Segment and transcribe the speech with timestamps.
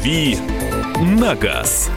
[0.00, 0.38] «Дави
[1.02, 1.90] на газ».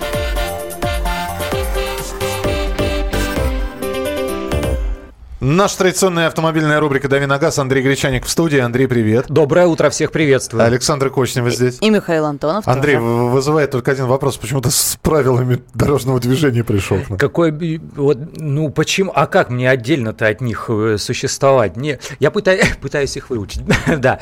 [5.46, 7.60] Наша традиционная автомобильная рубрика «Дави на газ».
[7.60, 8.60] Андрей Гречаник в студии.
[8.60, 9.26] Андрей, привет.
[9.28, 10.64] Доброе утро, всех приветствую.
[10.64, 11.80] Александр Кочнева здесь.
[11.82, 13.06] И Михаил Антонов Андрей, тоже.
[13.06, 14.38] вызывает только один вопрос.
[14.38, 16.98] Почему ты с правилами дорожного движения пришел?
[17.20, 17.52] Какой,
[17.94, 21.76] вот, ну почему, а как мне отдельно-то от них э, существовать?
[21.76, 23.64] Не, я пытаюсь, пытаюсь их выучить,
[23.98, 24.22] да.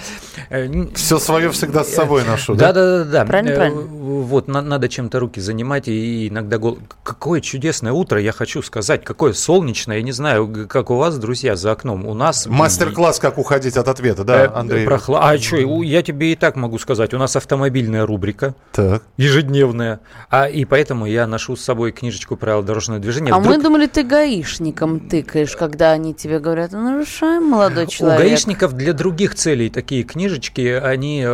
[0.49, 2.97] Э, Все свое всегда с собой ношу, Да, да?
[2.97, 3.25] да, да, да.
[3.25, 3.81] Правильно, Э, правильно.
[3.81, 6.79] Вот, на- надо чем-то руки занимать и иногда гол...
[7.03, 11.55] Какое чудесное утро, я хочу сказать, какое солнечное, я не знаю, как у вас, друзья,
[11.55, 12.05] за окном.
[12.05, 12.45] У нас...
[12.47, 14.85] Мастер-класс, как уходить от ответа, э, да, Андрей?
[14.85, 18.55] прохла- А что, я тебе и так могу сказать, у нас автомобильная рубрика.
[18.71, 19.03] Так.
[19.17, 19.99] ежедневная.
[20.29, 23.31] А, и поэтому я ношу с собой книжечку правил дорожного движения.
[23.33, 28.19] А Вдруг мы думали, ты гаишником тыкаешь, когда они тебе говорят, нарушаем, молодой человек.
[28.19, 31.27] У гаишников для других целей такие книжечки, они э,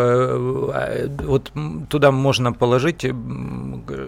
[0.73, 1.51] э, вот
[1.89, 3.05] туда можно положить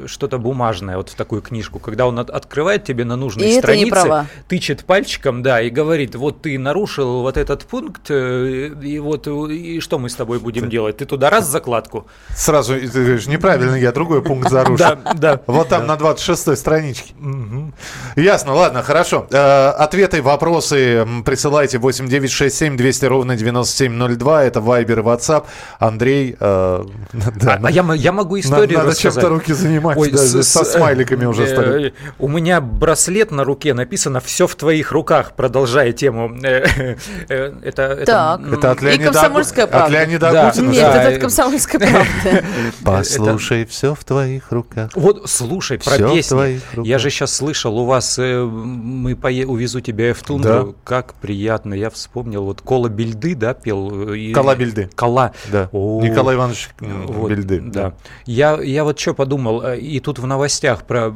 [0.06, 3.56] что-то бумажное вот в такую книжку, когда он от- открывает тебе на нужной И это
[3.56, 4.26] не странице, права.
[4.48, 9.32] тычет пальчиком, да, и говорит, вот ты нарушил вот этот пункт, э, и вот э,
[9.54, 10.98] и что мы с тобой будем делать?
[10.98, 14.78] Ты туда раз закладку, Сразу ты говоришь, неправильно я другой пункт зарушил.
[14.78, 15.42] да, да.
[15.48, 17.14] Вот там на 26-й страничке.
[18.16, 19.28] Ясно, ладно, хорошо.
[19.32, 24.44] Э, Ответы, вопросы присылайте 8967 200 ровно 9702.
[24.44, 25.46] Это Вайбер и WhatsApp.
[25.80, 26.36] Андрей...
[27.50, 29.98] А, а я, мо- я могу историю Надо чем-то руки занимать.
[30.18, 31.94] Со смайликами уже стали.
[32.18, 36.32] У меня браслет на руке написано «Все в твоих руках», продолжая тему.
[36.44, 36.96] Э,
[37.30, 38.54] э, Это, это, Так.
[38.54, 39.94] Это от И Леонида, «Комсомольская Агу- от правда».
[39.98, 40.48] Леонида Да.
[40.48, 40.70] Агутина?
[40.70, 42.44] Нет, Да, это от комсомольской правды.
[42.84, 44.92] Послушай, все в твоих руках.
[44.96, 46.30] Вот, слушай, про песни.
[46.36, 46.86] твоих руках.
[46.86, 50.50] Я же сейчас слышал, у вас э, мы пое- увезу тебя в тундру.
[50.52, 50.74] Да.
[50.84, 51.74] Как приятно.
[51.74, 54.14] Я вспомнил, вот Кола Бельды, да, пел.
[54.14, 54.90] и- Кола Бельды.
[54.96, 55.34] Кола.
[55.52, 55.70] Да.
[55.72, 57.62] О, Николай Иванович Бельды.
[57.62, 57.94] Да.
[58.26, 61.12] Я, я вот что подумал, и тут в новостях про,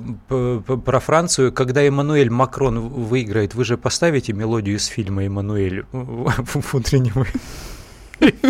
[1.00, 7.26] Францию, когда Эммануэль Макрон выиграет, вы же поставите мелодию из фильма «Эммануэль» в утреннем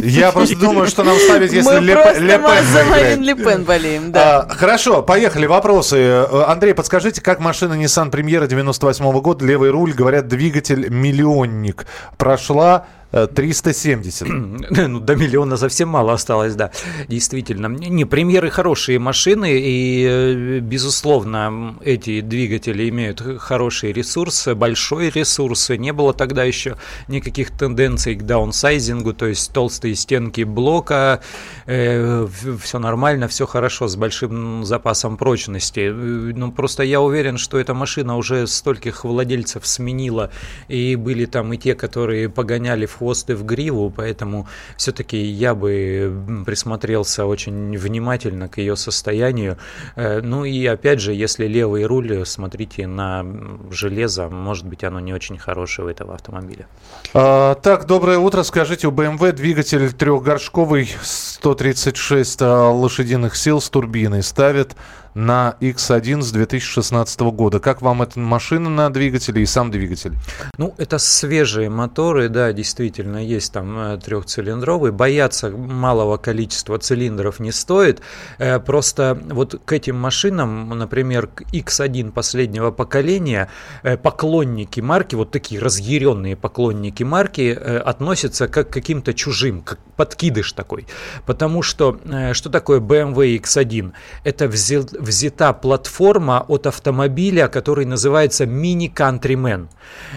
[0.02, 2.90] Я просто думаю, что нам ставить, если Мы Ле просто Ле Пен за выиграет.
[2.90, 4.42] Марин Ле Пен болеем, да.
[4.42, 5.98] А, хорошо, поехали, вопросы.
[5.98, 11.86] Э, Андрей, подскажите, как машина Nissan Премьера 98 года, левый руль, говорят, двигатель миллионник,
[12.18, 14.28] прошла 370.
[14.94, 16.72] Ну, до миллиона совсем мало осталось, да,
[17.08, 17.68] действительно.
[17.68, 25.70] Не, премьеры хорошие машины, и, э, безусловно, эти двигатели имеют хороший ресурс, большой ресурс.
[25.70, 31.22] Не было тогда еще никаких тенденций к даунсайзингу, то есть толстые стенки блока,
[31.66, 35.80] все нормально, все хорошо, с большим запасом прочности.
[35.80, 40.30] Э, Ну, просто я уверен, что эта машина уже стольких владельцев сменила,
[40.68, 44.48] и были там и те, которые погоняли в хвост и в гриву, поэтому
[44.78, 49.58] все-таки я бы присмотрелся очень внимательно к ее состоянию.
[49.96, 53.26] Э, Ну и опять же, если левый руль, смотрите на
[53.72, 56.66] железо, может быть, оно не очень хорошее у этого автомобиля.
[57.14, 58.44] А, так, доброе утро.
[58.44, 64.76] Скажите, у BMW двигатель трехгоршковый 136 а, лошадиных сил с турбиной ставят
[65.16, 67.60] на X1 с 2016 года.
[67.60, 70.14] Как вам эта машина на двигателе и сам двигатель?
[70.58, 74.92] Ну, это свежие моторы, да, действительно, есть там э, трехцилиндровые.
[74.92, 78.02] Бояться малого количества цилиндров не стоит.
[78.40, 83.50] Э, Просто вот к этим машинам, например, к X1 последнего поколения,
[83.84, 90.54] э, поклонники марки, вот такие разъяренные поклонники марки, относятся как к каким-то чужим, как подкидыш
[90.54, 90.88] такой.
[91.26, 92.00] Потому что,
[92.34, 93.92] что такое BMW X1?
[94.24, 99.68] Это взя- взята платформа от автомобиля, который называется Mini Countryman.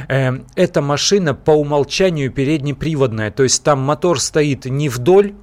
[0.09, 5.35] Э, Эта машина по умолчанию переднеприводная, то есть там мотор стоит не вдоль,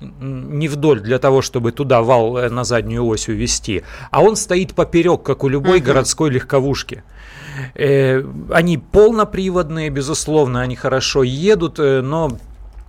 [0.00, 4.74] не вдоль для того, чтобы туда вал э, на заднюю ось увести, а он стоит
[4.74, 7.02] поперек, как у любой городской легковушки.
[7.74, 12.38] Э, Они полноприводные, безусловно, они хорошо едут, э, но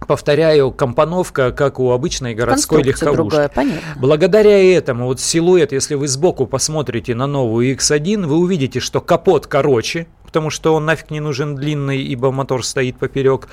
[0.07, 3.15] повторяю, компоновка, как у обычной городской легковушки.
[3.15, 3.81] другая, понятно.
[3.95, 9.47] Благодаря этому вот силуэт, если вы сбоку посмотрите на новую X1, вы увидите, что капот
[9.47, 13.47] короче, потому что он нафиг не нужен длинный, ибо мотор стоит поперек,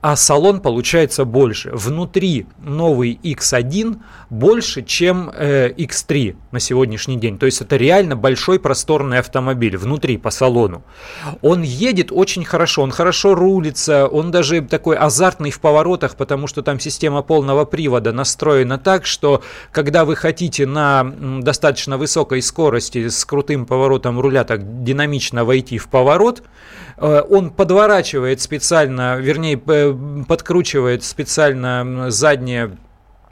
[0.00, 1.70] а салон получается больше.
[1.72, 3.98] Внутри новый X1
[4.30, 7.36] больше, чем э, X3 на сегодняшний день.
[7.36, 10.84] То есть это реально большой просторный автомобиль внутри по салону.
[11.42, 16.62] Он едет очень хорошо, он хорошо рулится, он даже такой азартный в поворотах, потому что
[16.62, 19.42] там система полного привода настроена так, что
[19.72, 21.12] когда вы хотите на
[21.42, 26.19] достаточно высокой скорости с крутым поворотом руля так динамично войти в поворот,
[26.96, 32.76] э, он подворачивает специально, вернее, подкручивает специально заднее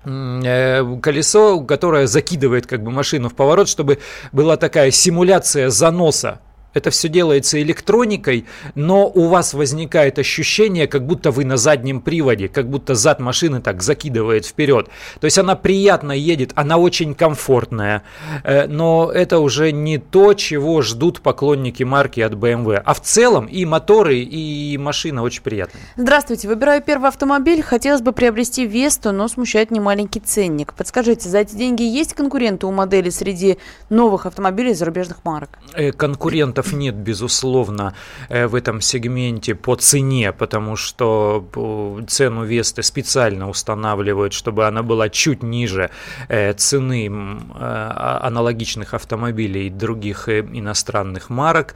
[0.04, 3.98] колесо, которое закидывает как бы машину в поворот, чтобы
[4.32, 6.40] была такая симуляция заноса
[6.74, 12.48] это все делается электроникой, но у вас возникает ощущение, как будто вы на заднем приводе,
[12.48, 14.88] как будто зад машины так закидывает вперед.
[15.20, 18.02] То есть она приятно едет, она очень комфортная,
[18.44, 22.82] э, но это уже не то, чего ждут поклонники марки от BMW.
[22.84, 25.82] А в целом и моторы, и машина очень приятные.
[25.96, 30.74] Здравствуйте, выбираю первый автомобиль, хотелось бы приобрести Весту, но смущает немаленький ценник.
[30.74, 35.50] Подскажите, за эти деньги есть конкуренты у модели среди новых автомобилей зарубежных марок?
[35.74, 37.92] Э, конкурент конкурентов нет, безусловно,
[38.28, 44.82] э, в этом сегменте по цене, потому что э, цену Весты специально устанавливают, чтобы она
[44.82, 45.90] была чуть ниже
[46.28, 47.10] э, цены
[47.58, 51.74] аналогичных автомобилей других иностранных марок.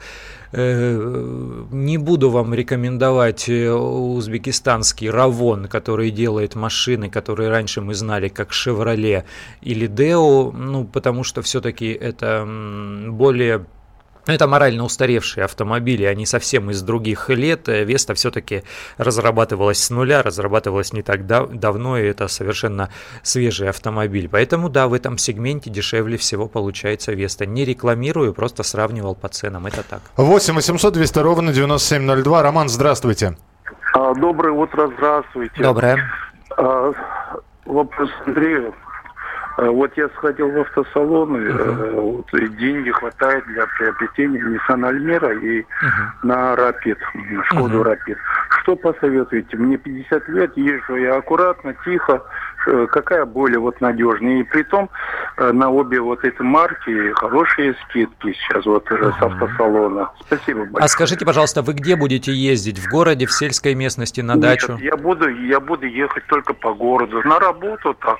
[0.53, 9.23] Не буду вам рекомендовать узбекистанский Равон, который делает машины, которые раньше мы знали как Шевроле
[9.65, 12.45] или Део, ну, потому что все-таки это
[13.09, 13.65] более
[14.25, 17.67] это морально устаревшие автомобили, они совсем из других лет.
[17.67, 18.63] Веста все-таки
[18.97, 22.89] разрабатывалась с нуля, разрабатывалась не так дав- давно, и это совершенно
[23.21, 24.29] свежий автомобиль.
[24.29, 27.45] Поэтому, да, в этом сегменте дешевле всего получается Веста.
[27.45, 30.01] Не рекламирую, просто сравнивал по ценам, это так.
[30.15, 32.41] 8 800 200 ровно 9702.
[32.43, 33.37] Роман, здравствуйте.
[33.93, 35.61] А, доброе утро, здравствуйте.
[35.61, 36.09] Доброе.
[36.57, 36.91] А,
[37.65, 38.73] вопрос Андрею.
[39.57, 42.01] Э, вот я сходил в автосалон, uh-huh.
[42.01, 45.65] вот, и деньги хватает для приобретения Nissan Almera и uh-huh.
[46.23, 46.97] на Rapid,
[47.45, 47.93] Шкоду uh-huh.
[47.93, 48.17] Rapid.
[48.61, 49.57] Что посоветуете?
[49.57, 52.23] Мне 50 лет, езжу я аккуратно, тихо.
[52.65, 54.39] Э, какая более вот надежная?
[54.39, 54.89] И при том
[55.37, 59.13] на обе вот эти марки хорошие скидки сейчас вот uh-huh.
[59.19, 60.09] с автосалона.
[60.21, 60.83] Спасибо большое.
[60.83, 62.79] А скажите, пожалуйста, вы где будете ездить?
[62.79, 64.77] В городе, в сельской местности, на Нет, дачу?
[64.81, 67.21] я буду, я буду ехать только по городу.
[67.23, 68.17] На работу так.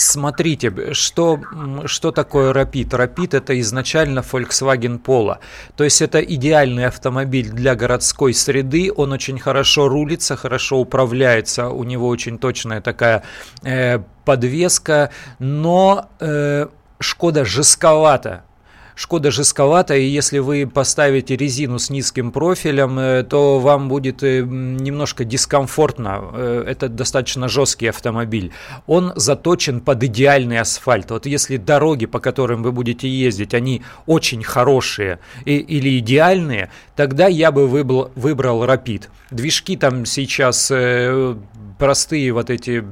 [0.00, 1.38] Смотрите, что,
[1.84, 2.88] что такое Rapid?
[2.88, 5.38] Rapid это изначально Volkswagen Polo.
[5.76, 8.90] То есть это идеальный автомобиль для городской среды.
[8.96, 11.68] Он очень хорошо рулится, хорошо управляется.
[11.68, 13.24] У него очень точная такая
[13.62, 15.10] э, подвеска.
[15.38, 16.66] Но э,
[17.02, 18.44] Шкода жестковата
[19.00, 24.42] Шкода жестковата, и если вы поставите резину с низким профилем, э, то вам будет э,
[24.42, 26.20] немножко дискомфортно.
[26.34, 28.52] Э, это достаточно жесткий автомобиль.
[28.86, 31.12] Он заточен под идеальный асфальт.
[31.12, 37.26] Вот если дороги, по которым вы будете ездить, они очень хорошие и, или идеальные, тогда
[37.26, 39.04] я бы выбрал, выбрал Rapid.
[39.30, 40.70] Движки там сейчас
[41.78, 42.84] простые вот эти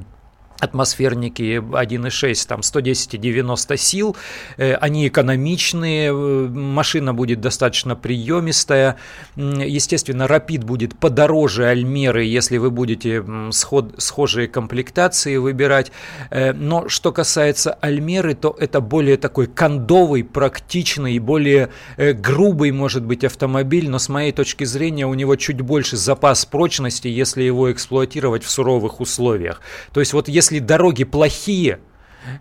[0.59, 4.15] атмосферники 1.6, там 110 и 90 сил,
[4.57, 8.97] э, они экономичные, э, машина будет достаточно приемистая,
[9.35, 15.91] естественно, Rapid будет подороже Альмеры, если вы будете сход, схожие комплектации выбирать,
[16.29, 23.23] э, но что касается Альмеры, то это более такой кондовый, практичный, более грубый, может быть,
[23.23, 28.43] автомобиль, но с моей точки зрения у него чуть больше запас прочности, если его эксплуатировать
[28.43, 29.61] в суровых условиях.
[29.93, 31.79] То есть вот если если дороги плохие,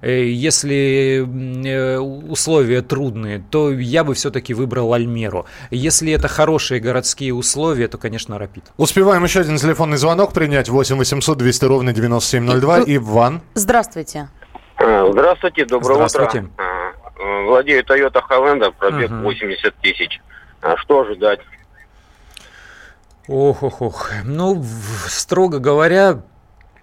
[0.00, 1.26] э, если
[1.66, 5.44] э, условия трудные, то я бы все-таки выбрал Альмеру.
[5.70, 8.64] Если это хорошие городские условия, то, конечно, Рапид.
[8.78, 10.68] Успеваем еще один телефонный звонок принять.
[10.68, 12.84] 8 800 200 ровно 9702.
[12.86, 13.42] Иван.
[13.54, 14.30] Здравствуйте.
[14.76, 16.48] А, здравствуйте, доброе Здравствуйте.
[16.54, 16.64] утро.
[17.46, 19.22] Владею Toyota Highlander, пробег угу.
[19.24, 20.20] 80 тысяч.
[20.62, 21.40] А что ожидать?
[23.26, 24.10] Ох, ох, ох.
[24.24, 24.64] Ну,
[25.08, 26.22] строго говоря,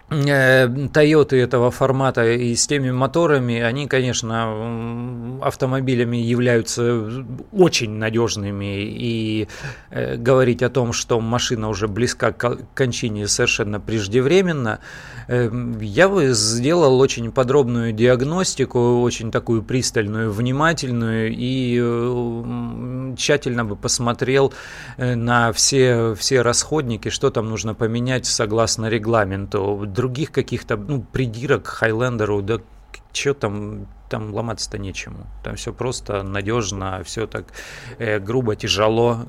[0.08, 7.10] Тойоты этого формата и с теми моторами, они, конечно, автомобилями являются
[7.52, 8.84] очень надежными.
[8.84, 9.48] И
[9.90, 14.80] э, говорить о том, что машина уже близка к кончине совершенно преждевременно,
[15.28, 15.50] э,
[15.82, 24.54] я бы сделал очень подробную диагностику, очень такую пристальную, внимательную и э, тщательно бы посмотрел
[24.98, 32.42] на все, все расходники, что там нужно поменять согласно регламенту других каких-то ну, придирок Хайлендеру,
[32.42, 32.60] да
[33.14, 35.26] что там, там ломаться-то нечему.
[35.44, 37.46] Там все просто надежно, все так
[37.98, 39.26] э, грубо, тяжело.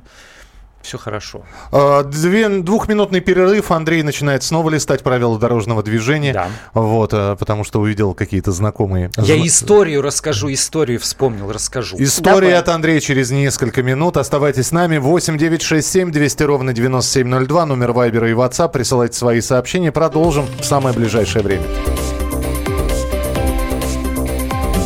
[0.86, 1.42] Все хорошо.
[1.72, 3.72] А, две, двухминутный перерыв.
[3.72, 6.32] Андрей начинает снова листать правила дорожного движения.
[6.32, 6.48] Да.
[6.74, 9.10] Вот, а, потому что увидел какие-то знакомые.
[9.16, 11.96] Я историю расскажу, историю вспомнил, расскажу.
[11.98, 12.60] История Давай.
[12.60, 14.16] от Андрея через несколько минут.
[14.16, 14.98] Оставайтесь с нами.
[14.98, 17.66] 8 9 6 7 200 ровно 9702.
[17.66, 18.70] Номер Вайбера и WhatsApp.
[18.70, 19.90] Присылайте свои сообщения.
[19.90, 21.64] Продолжим в самое ближайшее время.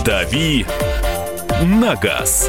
[0.02, 0.64] «Дави
[1.62, 2.48] на газ».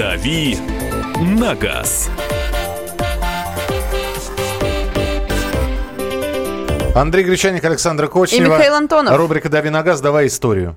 [0.00, 0.56] «Дави
[1.20, 2.08] на газ».
[6.94, 8.46] Андрей Гречаник, Александр Кочнева.
[8.46, 9.14] И Михаил Антонов.
[9.14, 10.74] Рубрика «Дави на газ», давай историю.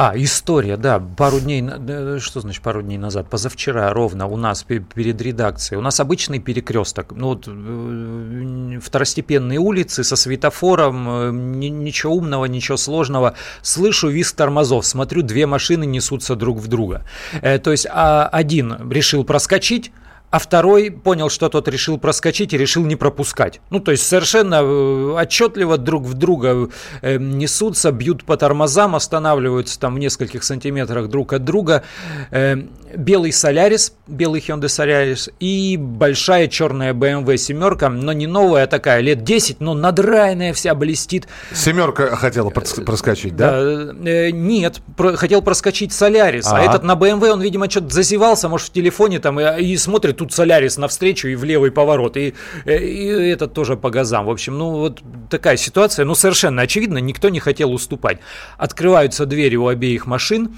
[0.00, 1.00] А, история, да.
[1.00, 3.28] Пару дней, э, что значит пару дней назад?
[3.28, 5.76] Позавчера ровно у нас перед редакцией.
[5.76, 7.10] У нас обычный перекресток.
[7.10, 11.08] Ну, вот, э, второстепенные улицы со светофором.
[11.08, 13.34] Э, ничего умного, ничего сложного.
[13.60, 14.86] Слышу визг тормозов.
[14.86, 17.02] Смотрю, две машины несутся друг в друга.
[17.42, 19.90] То есть а один решил проскочить,
[20.30, 23.60] а второй понял, что тот решил проскочить и решил не пропускать.
[23.70, 26.68] Ну, то есть совершенно э, отчетливо друг в друга
[27.00, 31.82] э, несутся, бьют по тормозам, останавливаются там в нескольких сантиметрах друг от друга.
[32.30, 32.56] Э,
[32.94, 39.00] белый Солярис, белый Hyundai Solaris и большая черная BMW семерка, но не новая, а такая,
[39.00, 41.26] лет 10, но надраенная вся блестит.
[41.54, 43.92] Семерка хотела проскочить, да?
[43.92, 44.30] да?
[44.30, 48.72] Нет, хотел проскочить Солярис, а, а этот на BMW, он, видимо, что-то зазевался, может, в
[48.72, 52.34] телефоне там и, и смотрит тут Солярис навстречу и в левый поворот, и,
[52.64, 54.26] э, и этот тоже по газам.
[54.26, 58.18] В общем, ну вот такая ситуация, ну совершенно очевидно, никто не хотел уступать.
[58.58, 60.56] Открываются двери у обеих машин,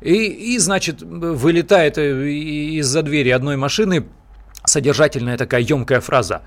[0.00, 4.06] и, и значит, вылетает э, из-за двери одной машины
[4.64, 6.42] содержательная такая емкая фраза.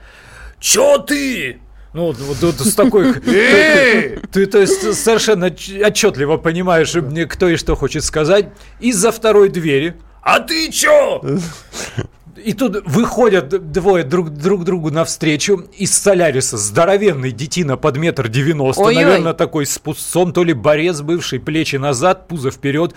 [0.60, 1.60] «Чё ты?»
[1.94, 3.14] Ну, вот, вот, вот с такой...
[4.32, 6.96] Ты, то есть, совершенно отчетливо понимаешь,
[7.30, 8.48] кто и что хочет сказать.
[8.80, 9.94] Из-за второй двери.
[10.24, 11.22] А ты чё?
[12.44, 16.58] И тут выходят двое друг, друг другу навстречу из Соляриса.
[16.58, 18.84] Здоровенный детина под метр девяносто.
[18.84, 22.94] Наверное, такой с пусцом, то ли борец бывший, плечи назад, пузо вперед.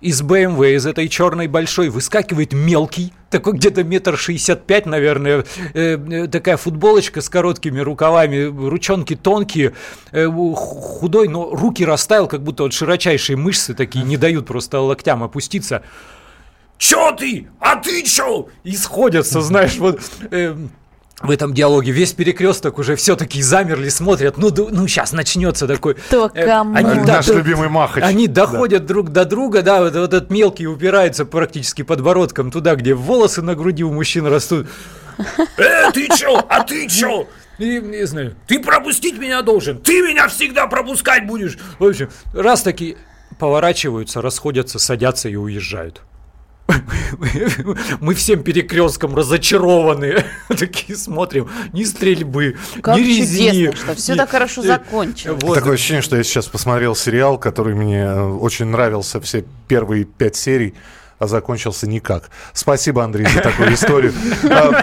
[0.00, 5.96] Из БМВ, из этой черной большой, выскакивает мелкий, такой где-то метр шестьдесят пять, наверное, э,
[5.96, 9.72] э, такая футболочка с короткими рукавами, ручонки тонкие,
[10.12, 15.22] э, худой, но руки расставил, как будто вот широчайшие мышцы такие не дают просто локтям
[15.22, 15.82] опуститься.
[16.80, 17.46] Чё ты?
[17.60, 18.48] А ты чё?
[18.64, 20.00] И сходятся, знаешь, вот...
[20.30, 20.56] Э,
[21.20, 25.96] в этом диалоге весь перекресток уже все-таки замерли, смотрят, ну, ну сейчас начнется такой.
[26.08, 28.02] То э, они, Наш да, любимый Махач.
[28.02, 28.88] Они доходят да.
[28.88, 33.54] друг до друга, да, вот, вот этот мелкий упирается практически подбородком туда, где волосы на
[33.54, 34.66] груди у мужчин растут.
[35.58, 36.42] Э, ты чё?
[36.48, 37.28] А ты чё?
[37.58, 41.58] И, не знаю, ты пропустить меня должен, ты меня всегда пропускать будешь.
[41.78, 42.96] В общем, раз таки
[43.38, 46.00] поворачиваются, расходятся, садятся и уезжают.
[48.00, 50.24] Мы всем перекрестком разочарованы.
[50.48, 53.48] Такие смотрим, ни стрельбы, как ни резни.
[53.48, 55.42] чудесно, что все так хорошо закончилось.
[55.42, 55.54] Вот.
[55.54, 60.36] Такое ощущение, что я сейчас посмотрел сериал, который мне э, очень нравился, все первые пять
[60.36, 60.74] серий
[61.20, 62.30] а закончился никак.
[62.54, 64.12] Спасибо, Андрей, за такую историю.
[64.50, 64.82] А,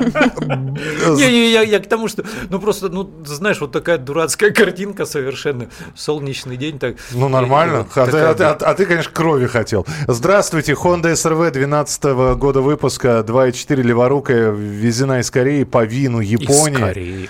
[1.16, 6.58] Не, я к тому, что, ну просто, ну знаешь, вот такая дурацкая картинка совершенно, солнечный
[6.58, 6.96] день так.
[7.12, 9.86] Ну нормально, а, а ты, конечно, крови хотел.
[10.08, 12.04] Здравствуйте, Honda SRV 12
[12.38, 17.28] года выпуска, 2.4 леворукая, везена из Кореи по Вину, Японии.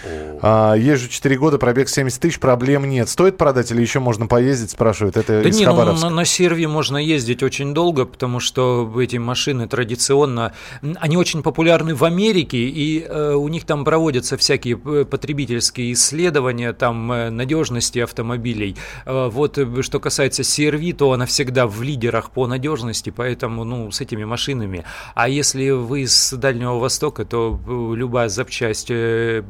[0.78, 3.08] Езжу 4 года, пробег 70 тысяч, проблем нет.
[3.10, 5.16] Стоит продать или еще можно поездить, спрашивают.
[5.18, 9.18] Это да из не, ну, на, на серве можно ездить очень долго, потому что эти
[9.18, 15.06] машины традиционно, они очень популярны в Америке, и э, у них там проводятся всякие э,
[15.06, 18.76] потребительские исследования там э, надежности автомобилей.
[19.06, 24.02] Э, вот что касается CRV, то она всегда в лидерах по надежности, поэтому ну с
[24.02, 24.84] этими машинами.
[25.16, 27.60] А если вы с Дальнего Востока, то
[27.96, 29.44] любая запчасть э,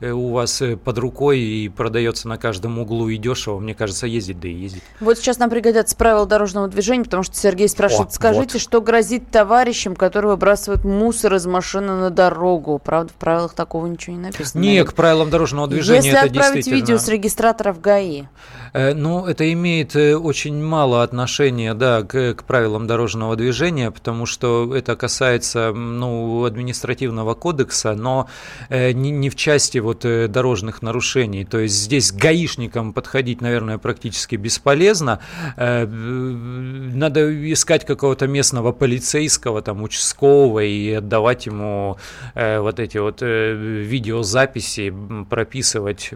[0.00, 4.48] у вас под рукой и продается на каждом углу и дешево, мне кажется, ездить да
[4.48, 4.82] и ездить.
[5.00, 9.30] Вот сейчас нам пригодятся правила дорожного движения, потому что Сергей спрашивает, О, скажите, что грозит
[9.30, 12.80] товарищам, которые выбрасывают мусор из машины на дорогу?
[12.82, 14.60] Правда, в правилах такого ничего не написано.
[14.60, 16.74] Нет, к правилам дорожного движения Если это отправить действительно...
[16.74, 18.24] видео с регистраторов ГАИ?
[18.72, 24.26] Э, ну, это имеет э, очень мало отношения, да, к, к правилам дорожного движения, потому
[24.26, 28.28] что это касается, ну, административного кодекса, но
[28.70, 31.44] э, не, не в части вот дорожных нарушений.
[31.44, 35.20] То есть здесь гаишникам подходить, наверное, практически бесполезно.
[35.56, 41.96] Надо искать какого-то местного полицейского, там, участкового и отдавать ему
[42.34, 44.92] вот эти вот видеозаписи,
[45.28, 46.12] прописывать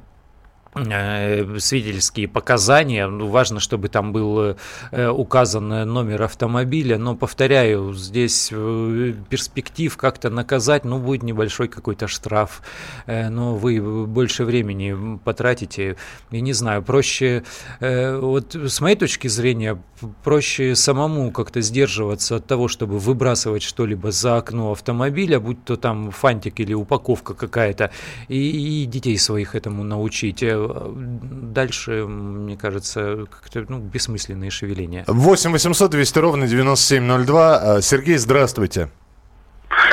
[0.77, 3.07] свидетельские показания.
[3.07, 4.57] Ну, важно, чтобы там был
[4.91, 6.99] э, указан номер автомобиля.
[6.99, 12.63] Но, повторяю, здесь э, перспектив как-то наказать, ну, будет небольшой какой-то штраф.
[13.07, 15.97] Но вы больше времени потратите.
[16.31, 17.45] Я не знаю, проще,
[17.81, 19.79] вот с моей точки зрения,
[20.25, 26.11] проще самому как-то сдерживаться от того, чтобы выбрасывать что-либо за окно автомобиля, будь то там
[26.11, 27.91] фантик или упаковка какая-то,
[28.29, 35.05] и, и детей своих этому научить дальше, мне кажется, как-то ну, бессмысленные шевеления.
[35.07, 37.57] 8 800 200 ровно 9702.
[37.57, 38.89] А, Сергей, здравствуйте.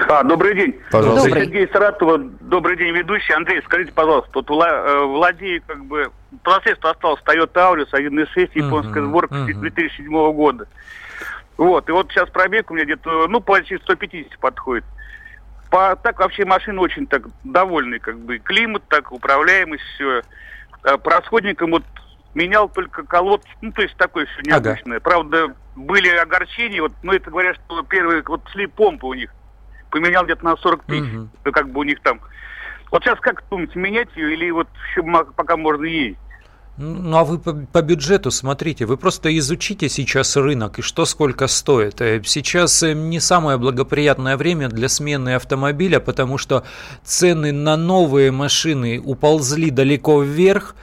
[0.09, 0.79] А, добрый день.
[0.91, 1.27] Пожалуйста.
[1.27, 1.45] Добрый.
[1.45, 3.33] Сергей Саратова, добрый день, ведущий.
[3.33, 6.11] Андрей, скажите, пожалуйста, вот э, владею как бы,
[6.43, 9.53] по наследству осталось Toyota Auris 1.6, японская uh-huh, сборка uh-huh.
[9.53, 10.67] 2007 года.
[11.57, 14.85] Вот, и вот сейчас пробег у меня где-то, ну, почти 150 подходит.
[15.69, 20.21] По, так вообще машина очень так довольный, как бы, климат так, управляемость, все.
[20.83, 21.83] А по расходникам вот
[22.33, 24.97] менял только колодки, ну, то есть такое все необычное.
[24.97, 25.03] Ага.
[25.03, 29.33] Правда, были огорчения, вот, ну, это говорят, что первые, вот, шли помпы у них,
[29.91, 31.51] поменял где-то на 40 тысяч, угу.
[31.51, 32.19] как бы у них там.
[32.91, 35.03] Вот сейчас как думаете, менять ее или вот еще
[35.35, 36.17] пока можно ездить?
[36.75, 41.45] Ну а вы по, по бюджету смотрите, вы просто изучите сейчас рынок и что сколько
[41.47, 42.01] стоит.
[42.01, 46.63] Э, сейчас э, не самое благоприятное время для смены автомобиля, потому что
[47.03, 50.75] цены на новые машины уползли далеко вверх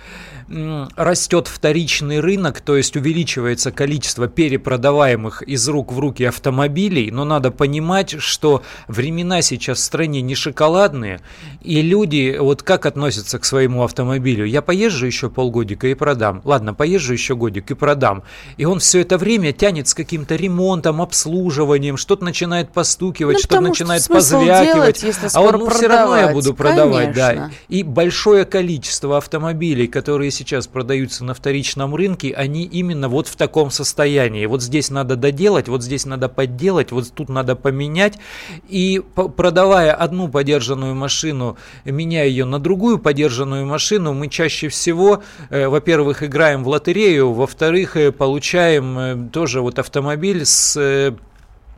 [0.96, 7.52] растет вторичный рынок, то есть увеличивается количество перепродаваемых из рук в руки автомобилей, но надо
[7.52, 11.20] понимать, что времена сейчас в стране не шоколадные,
[11.62, 14.44] и люди вот как относятся к своему автомобилю.
[14.44, 16.40] Я поезжу еще полгодика и продам.
[16.44, 18.24] Ладно, поезжу еще годик и продам.
[18.56, 23.60] И он все это время тянет с каким-то ремонтом, обслуживанием, что-то начинает постукивать, ну, что-то
[23.60, 25.00] начинает что позвякивать.
[25.00, 27.48] Делать, а он ну, все равно я буду продавать, Конечно.
[27.48, 27.50] да.
[27.68, 33.70] И большое количество автомобилей, которые сейчас продаются на вторичном рынке, они именно вот в таком
[33.70, 34.46] состоянии.
[34.46, 38.18] Вот здесь надо доделать, вот здесь надо подделать, вот тут надо поменять.
[38.66, 45.68] И продавая одну подержанную машину, меняя ее на другую подержанную машину, мы чаще всего, э,
[45.68, 51.14] во-первых, играем в лотерею, во-вторых, э, получаем э, тоже вот автомобиль с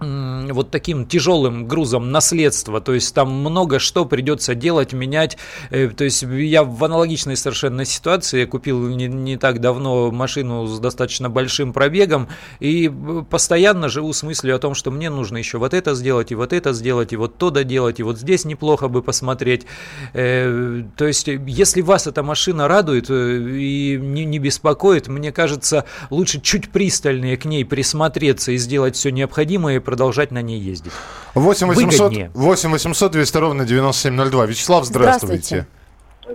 [0.02, 5.38] вот таким тяжелым грузом наследства, то есть там много что придется делать, менять,
[5.70, 10.66] э, то есть я в аналогичной совершенно ситуации, я купил не, не так давно машину
[10.66, 12.28] с достаточно большим пробегом
[12.60, 12.90] и
[13.30, 16.52] постоянно живу с мыслью о том, что мне нужно еще вот это сделать, и вот
[16.52, 19.66] это сделать, и вот то доделать, и вот здесь неплохо бы посмотреть,
[20.12, 25.84] э, то есть если вас эта машина радует э, и не, не беспокоит, мне кажется,
[26.10, 30.92] лучше чуть пристальнее к ней присмотреться и сделать все необходимое, продолжать на ней ездить.
[31.34, 34.46] 8 800, 8 800 200 ровно 9702.
[34.46, 35.66] Вячеслав, здравствуйте.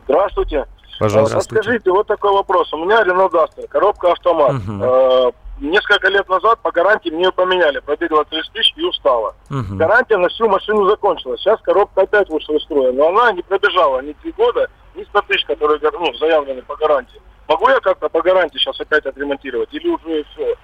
[0.06, 0.65] Здравствуйте.
[1.00, 1.41] Пожалуйста.
[1.41, 2.72] Скажите, вот такой вопрос.
[2.72, 4.58] У меня Renault Duster, коробка автомат.
[4.58, 5.34] Угу.
[5.72, 7.80] Несколько лет назад по гарантии мне ее поменяли.
[7.80, 9.34] Пробегала 30 тысяч и устала.
[9.50, 9.76] Угу.
[9.76, 11.41] Гарантия на всю машину закончилась.
[11.41, 12.91] Сейчас коробка опять вышла из строя.
[12.91, 17.20] Но она не пробежала ни 3 года, ни 100 тысяч, которые ну, заявлены по гарантии.
[17.48, 19.74] Могу я как-то по гарантии сейчас опять отремонтировать?
[19.74, 20.56] Или уже все?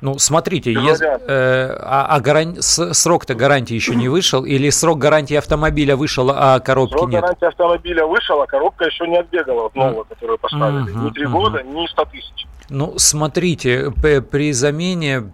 [0.00, 2.56] Ну, смотрите, ез, э, а, а гаран...
[2.60, 7.20] срок-то гарантии еще не вышел, или срок гарантии автомобиля вышел, а коробки срок нет?
[7.20, 10.94] Срок гарантии автомобиля вышел, а коробка еще не отбегала, вот новая, которую поставили.
[10.94, 11.04] Mm-hmm.
[11.04, 11.30] Ни три mm-hmm.
[11.30, 12.46] года, ни 100 тысяч.
[12.70, 13.90] Ну, смотрите,
[14.30, 15.32] при замене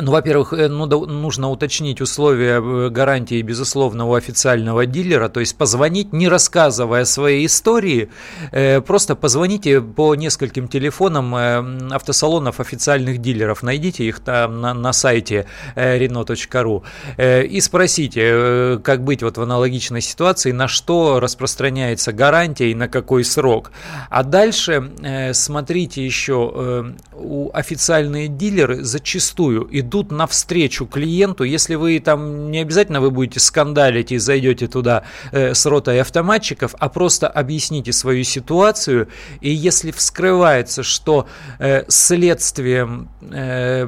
[0.00, 5.56] ну, во-первых, э, ну, да, нужно уточнить условия э, гарантии безусловного официального дилера, то есть
[5.56, 8.10] позвонить, не рассказывая своей истории,
[8.52, 14.92] э, просто позвоните по нескольким телефонам э, автосалонов официальных дилеров, найдите их там на, на
[14.92, 16.82] сайте э, renault.ru
[17.16, 22.74] э, и спросите, э, как быть вот в аналогичной ситуации, на что распространяется гарантия и
[22.74, 23.72] на какой срок.
[24.10, 31.76] А дальше э, смотрите еще, э, у официальные дилеры зачастую идут идут навстречу клиенту, если
[31.76, 36.88] вы там не обязательно вы будете скандалить и зайдете туда э, с ротой автоматчиков, а
[36.88, 39.08] просто объясните свою ситуацию,
[39.40, 41.26] и если вскрывается, что
[41.58, 43.86] э, следствием э,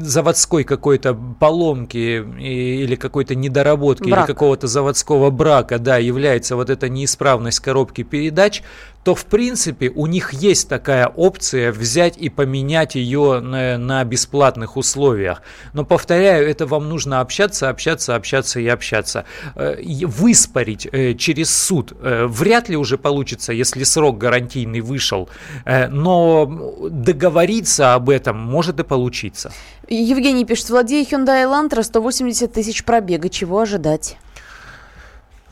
[0.00, 4.20] заводской какой-то поломки или какой-то недоработки Брак.
[4.20, 8.62] или какого-то заводского брака, да, является вот эта неисправность коробки передач,
[9.04, 14.76] то в принципе у них есть такая опция взять и поменять ее на, на бесплатных
[14.76, 15.42] условиях.
[15.72, 19.24] Но повторяю, это вам нужно общаться, общаться, общаться и общаться.
[19.56, 25.28] Э, выспорить э, через суд э, вряд ли уже получится, если срок гарантийный вышел,
[25.64, 26.46] но
[26.90, 29.52] договориться об этом может и получиться.
[29.88, 34.16] Евгений пишет, владея Hyundai Elantra 180 тысяч пробега, чего ожидать?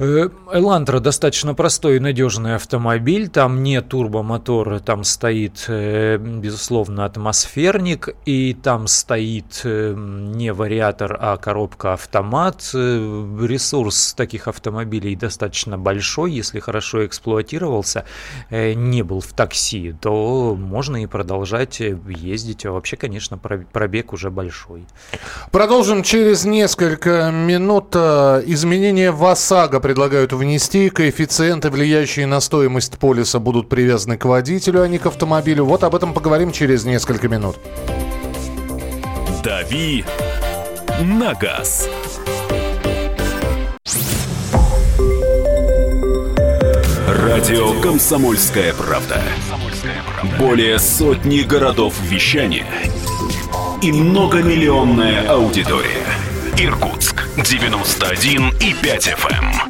[0.01, 8.55] Элантра достаточно простой и надежный автомобиль, там не турбомотор, там стоит, э, безусловно, атмосферник, и
[8.55, 12.71] там стоит э, не вариатор, а коробка автомат.
[12.73, 18.07] Ресурс таких автомобилей достаточно большой, если хорошо эксплуатировался,
[18.51, 22.65] не был в такси, то можно и продолжать ездить.
[22.65, 24.87] А вообще, конечно, пробег уже большой.
[25.51, 27.95] Продолжим через несколько минут.
[27.95, 30.89] Изменения в ОСАГО предлагают внести.
[30.89, 35.65] Коэффициенты, влияющие на стоимость полиса, будут привязаны к водителю, а не к автомобилю.
[35.65, 37.57] Вот об этом поговорим через несколько минут.
[39.43, 40.05] «Дави
[41.01, 41.89] на газ».
[47.09, 49.21] Радио «Комсомольская правда».
[50.39, 52.67] Более сотни городов вещания
[53.83, 56.07] и многомиллионная аудитория.
[56.57, 59.70] Иркутск 91 и 5 FM.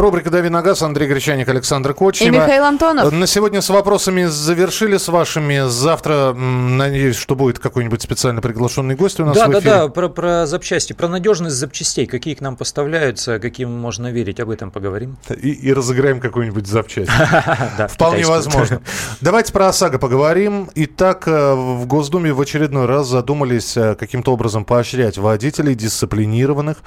[0.00, 2.34] Рубрика «Дави на газ», Андрей Гречаник, Александр Кочнева.
[2.34, 3.10] И Михаил Антонов.
[3.12, 5.68] На сегодня с вопросами завершили, с вашими.
[5.68, 9.62] Завтра, надеюсь, что будет какой-нибудь специально приглашенный гость у нас да, в эфире.
[9.62, 14.38] Да, да, про, про запчасти, про надежность запчастей, какие к нам поставляются, каким можно верить,
[14.38, 15.16] об этом поговорим.
[15.30, 17.10] И, и разыграем какую-нибудь запчасть.
[17.88, 18.82] Вполне возможно.
[19.22, 20.68] Давайте про ОСАГО поговорим.
[20.74, 26.78] Итак, э, в Госдуме в очередной раз задумались э, каким-то образом поощрять водителей дисциплинированных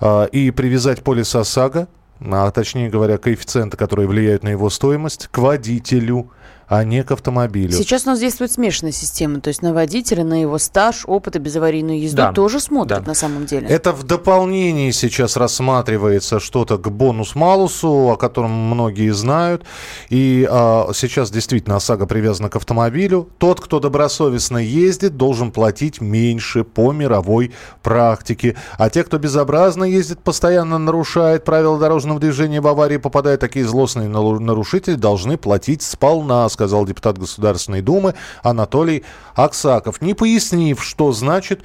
[0.00, 1.86] э, и привязать полис ОСАГО
[2.20, 6.30] а точнее говоря, коэффициенты, которые влияют на его стоимость, к водителю
[6.68, 7.72] а не к автомобилю.
[7.72, 11.38] Сейчас у нас действует смешанная система, то есть на водителя, на его стаж, опыт и
[11.38, 12.32] безаварийную езду да.
[12.32, 13.08] тоже смотрят да.
[13.08, 13.68] на самом деле.
[13.68, 19.64] Это в дополнении сейчас рассматривается что-то к бонус-малусу, о котором многие знают.
[20.08, 23.28] И а, сейчас действительно ОСАГО привязана к автомобилю.
[23.38, 27.52] Тот, кто добросовестно ездит, должен платить меньше по мировой
[27.82, 28.56] практике.
[28.78, 34.08] А те, кто безобразно ездит, постоянно нарушает правила дорожного движения, в аварии попадают, такие злостные
[34.08, 41.62] нарушители должны платить сполна сказал депутат Государственной Думы Анатолий Аксаков, не пояснив, что значит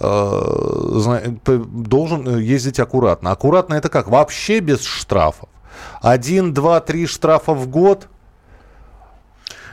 [0.00, 3.30] э, должен ездить аккуратно.
[3.30, 4.08] Аккуратно это как?
[4.08, 5.48] Вообще без штрафов.
[6.00, 8.08] Один, два, три штрафа в год–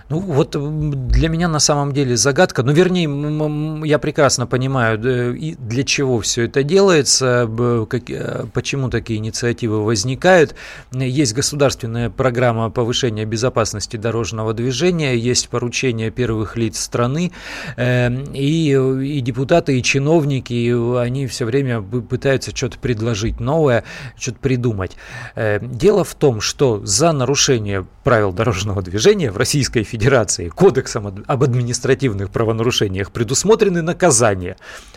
[0.10, 0.56] ну, вот
[1.08, 6.64] для меня на самом деле загадка, ну, вернее, я прекрасно понимаю, для чего все это
[6.64, 10.56] делается, э, почему такие инициативы возникают.
[10.92, 17.32] Есть государственная программа повышения безопасности дорожного движения, есть поручения первых лиц страны,
[17.78, 23.84] эм, и, и депутаты, и чиновники, они все время пытаются что-то предложить новое,
[24.18, 24.98] что-то придумать.
[25.36, 31.26] Э, дело в том, что за нарушение правил дорожного движения в Российской Федерации Федерации Кодексом
[31.28, 34.56] об административных правонарушениях предусмотрены наказания,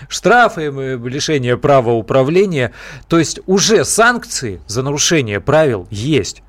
[0.09, 2.71] штрафы, лишение права управления,
[3.09, 6.45] то есть уже санкции за нарушение правил есть.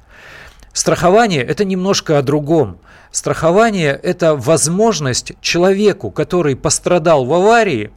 [0.72, 2.78] Страхование– это немножко о другом.
[3.12, 7.90] Страхование– это возможность человеку, который пострадал в аварии,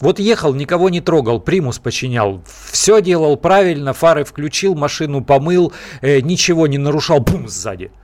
[0.00, 2.42] вот ехал, никого не трогал, примус починял,
[2.72, 7.92] все делал правильно, фары включил, машину помыл, э, ничего не нарушал, бум, сзади–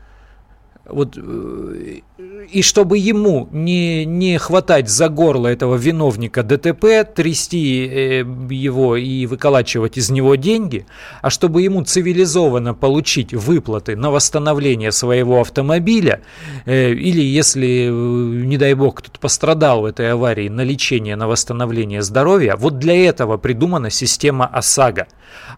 [0.88, 2.00] вот, э,
[2.48, 9.26] и чтобы ему не, не хватать за горло этого виновника ДТП, трясти э, его и
[9.26, 10.86] выколачивать из него деньги,
[11.22, 16.20] а чтобы ему цивилизованно получить выплаты на восстановление своего автомобиля,
[16.66, 22.02] э, или если, не дай бог, кто-то пострадал в этой аварии, на лечение, на восстановление
[22.02, 25.08] здоровья, вот для этого придумана система ОСАГО.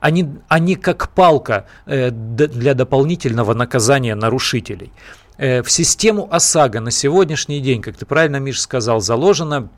[0.00, 4.92] Они, они как палка для дополнительного наказания нарушителей.
[5.38, 9.70] Э, в систему ОСАГО на сегодняшний день, как ты правильно, Миш, сказал, заложено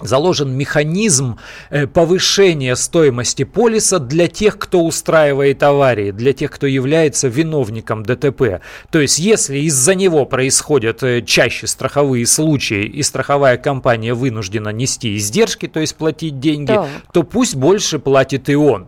[0.00, 1.38] заложен механизм
[1.70, 8.60] э, повышения стоимости полиса для тех, кто устраивает аварии, для тех, кто является виновником ДТП.
[8.92, 15.16] То есть, если из-за него происходят э, чаще страховые случаи, и страховая компания вынуждена нести
[15.16, 16.86] издержки, то есть платить деньги, так.
[17.12, 18.86] то пусть больше платит и он.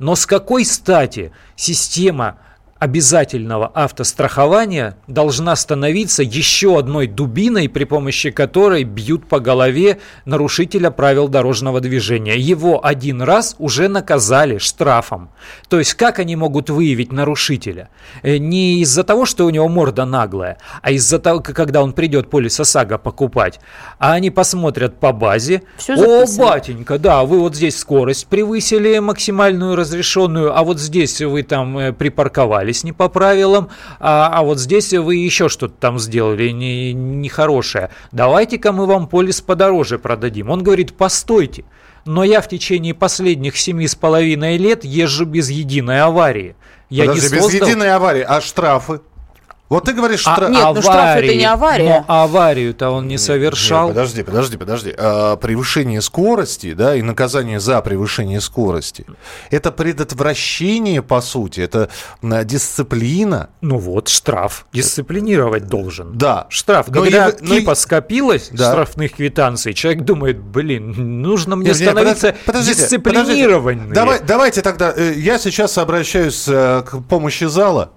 [0.00, 2.38] Но с какой стати система
[2.80, 11.28] обязательного автострахования должна становиться еще одной дубиной, при помощи которой бьют по голове нарушителя правил
[11.28, 12.38] дорожного движения.
[12.38, 15.30] Его один раз уже наказали штрафом.
[15.68, 17.90] То есть как они могут выявить нарушителя?
[18.22, 22.30] Э, не из-за того, что у него морда наглая, а из-за того, когда он придет
[22.30, 23.60] полис ОСАГО покупать.
[23.98, 25.64] А они посмотрят по базе.
[25.76, 31.42] Все О, батенька, да, вы вот здесь скорость превысили максимальную разрешенную, а вот здесь вы
[31.42, 31.92] там э,
[32.70, 37.90] припарковали не по правилам, а, а вот здесь вы еще что-то там сделали нехорошее.
[38.12, 40.50] Не, Давайте-ка мы вам полис подороже продадим.
[40.50, 41.64] Он говорит, постойте,
[42.04, 46.56] но я в течение последних семи с половиной лет езжу без единой аварии.
[46.88, 47.48] Я Подожди, не создал...
[47.48, 49.00] без единой аварии, а штрафы?
[49.70, 50.50] Вот ты говоришь, а, штраф...
[50.50, 52.04] Нет, аварии, ну штраф это не авария.
[52.08, 53.86] Но аварию-то он не совершал.
[53.86, 54.94] Нет, подожди, подожди, подожди.
[54.98, 59.06] А, превышение скорости, да, и наказание за превышение скорости,
[59.48, 61.88] это предотвращение, по сути, это
[62.20, 63.50] дисциплина.
[63.60, 64.66] Ну вот, штраф.
[64.72, 66.18] Дисциплинировать должен.
[66.18, 66.48] Да.
[66.48, 66.88] Штраф.
[66.88, 67.54] Но Когда и, но...
[67.54, 68.72] типа скопилось да.
[68.72, 73.92] штрафных квитанций, человек думает, блин, нужно мне нет, становиться дисциплинированным.
[73.92, 77.92] Давай, давайте тогда, э, я сейчас обращаюсь э, к помощи зала.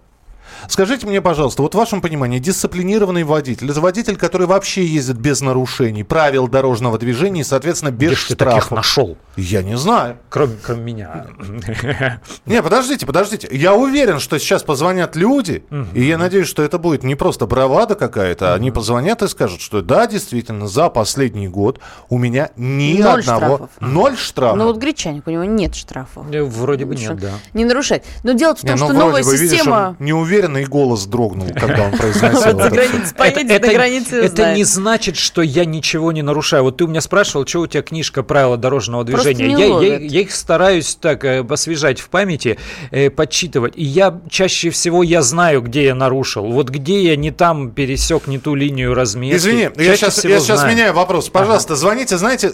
[0.67, 5.41] Скажите мне, пожалуйста, вот в вашем понимании, дисциплинированный водитель, это водитель, который вообще ездит без
[5.41, 8.55] нарушений правил дорожного движения и, соответственно, без Где штрафов.
[8.55, 9.17] таких нашел?
[9.35, 10.17] Я не знаю.
[10.29, 11.27] Кроме, кроме меня.
[12.45, 13.47] Не, подождите, подождите.
[13.51, 17.95] Я уверен, что сейчас позвонят люди, и я надеюсь, что это будет не просто бравада
[17.95, 23.19] какая-то, они позвонят и скажут, что да, действительно, за последний год у меня ни ноль
[23.21, 23.43] одного...
[23.43, 23.69] Штрафов.
[23.79, 24.57] Ноль штрафов.
[24.57, 26.25] Ну вот Гречаник, у него нет штрафов.
[26.31, 27.31] Э, вроде бы нет, да.
[27.53, 28.03] Не нарушать.
[28.23, 29.95] Но дело в том, ну, что новая система...
[29.99, 32.83] не уверен и голос дрогнул, когда он произносил это.
[34.11, 36.63] Это не значит, что я ничего не нарушаю.
[36.63, 39.97] Вот ты у меня спрашивал, что у тебя книжка правила дорожного движения.
[39.99, 42.57] Я их стараюсь так э, освежать в памяти,
[42.91, 43.73] э, подсчитывать.
[43.75, 46.45] И я чаще всего я знаю, где я нарушил.
[46.51, 49.37] Вот где я не там пересек не ту линию разметки.
[49.37, 51.29] Извини, я сейчас, я сейчас меняю вопрос.
[51.29, 52.51] Пожалуйста, звоните, знаете,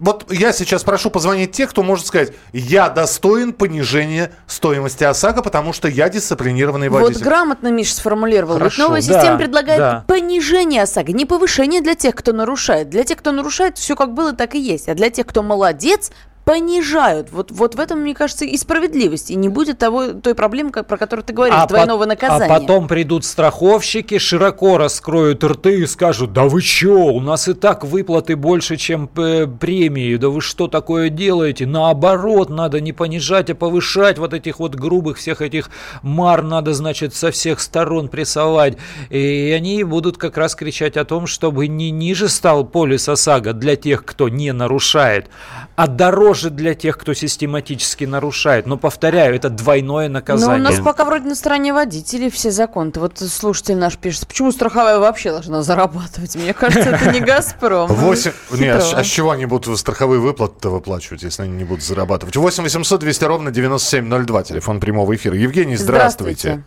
[0.00, 5.74] вот я сейчас прошу позвонить тех, кто может сказать, я достоин понижения стоимости ОСАГО, потому
[5.74, 7.14] что я дисциплинированный водитель.
[7.14, 8.54] Вот грамотно Миша сформулировал.
[8.54, 10.04] Хорошо, новая да, система предлагает да.
[10.08, 12.88] понижение ОСАГО, не повышение для тех, кто нарушает.
[12.88, 14.88] Для тех, кто нарушает, все как было, так и есть.
[14.88, 16.10] А для тех, кто молодец,
[16.44, 17.30] понижают.
[17.30, 19.30] Вот, вот в этом, мне кажется, и справедливость.
[19.30, 22.52] И не будет того, той проблемы, как, про которую ты говоришь, а двойного по- наказания.
[22.52, 27.54] А потом придут страховщики, широко раскроют рты и скажут, да вы что, у нас и
[27.54, 31.66] так выплаты больше, чем э, премии, да вы что такое делаете?
[31.66, 35.70] Наоборот, надо не понижать, а повышать вот этих вот грубых всех этих
[36.02, 38.76] мар надо, значит, со всех сторон прессовать.
[39.10, 43.76] И они будут как раз кричать о том, чтобы не ниже стал полис ОСАГО для
[43.76, 45.28] тех, кто не нарушает,
[45.76, 48.64] а дороже тоже для тех, кто систематически нарушает.
[48.64, 50.58] Но, повторяю, это двойное наказание.
[50.58, 52.92] Но у нас пока вроде на стороне водителей все законы.
[52.94, 56.36] Вот слушатель наш пишет, почему страховая вообще должна зарабатывать?
[56.36, 57.88] Мне кажется, это не «Газпром».
[57.92, 58.32] 8...
[58.52, 62.36] Нет, а с чего они будут страховые выплаты выплачивать, если они не будут зарабатывать?
[62.36, 65.34] 8 800 200 ровно 9702, телефон прямого эфира.
[65.36, 66.62] Евгений, здравствуйте.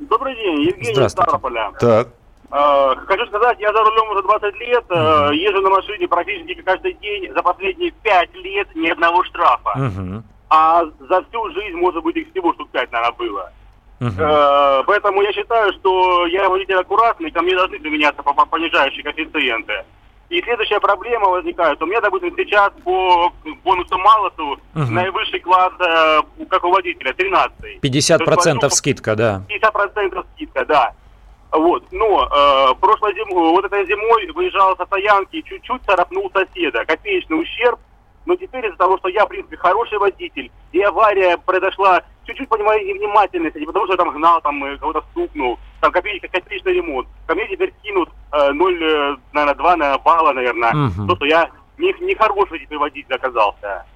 [0.00, 1.30] Добрый день, Евгений Здравствуйте.
[1.30, 1.72] Ставрополя.
[1.78, 2.08] Так.
[2.56, 6.92] Э, хочу сказать, я за рулем уже 20 лет, uh езжу на машине практически каждый
[6.94, 7.32] день.
[7.34, 9.90] За последние 5 лет ни одного штрафа.
[10.50, 13.52] А за всю жизнь, может быть, их всего штук 5, наверное, было.
[14.00, 14.84] Uh-huh.
[14.86, 19.84] Поэтому я считаю, что я водитель аккуратный, ко мне должны применяться понижающие коэффициенты.
[20.28, 21.82] И следующая проблема возникает.
[21.82, 23.32] У меня, допустим, сейчас по
[23.64, 24.92] бонусу малосу угу.
[24.92, 27.80] наивысший класс, э, как у водителя, 13.
[27.82, 29.42] 50% скидка, да.
[29.48, 30.92] 50% скидка, да.
[31.54, 36.84] Вот, но э, прошлой зимой, вот этой зимой выезжал со стоянки и чуть-чуть царапнул соседа.
[36.84, 37.78] Копеечный ущерб.
[38.26, 42.58] Но теперь из-за того, что я, в принципе, хороший водитель, и авария произошла чуть-чуть по
[42.58, 46.72] моей невнимательности, не потому что я там гнал, там э, кого-то стукнул, там копеечный, копеечный
[46.72, 47.06] ремонт.
[47.26, 50.70] Ко мне теперь кинут э, 0, э, наверное, 2 на балла, наверное.
[50.70, 51.06] Угу.
[51.06, 53.86] То, что я не, не хороший теперь водитель оказался.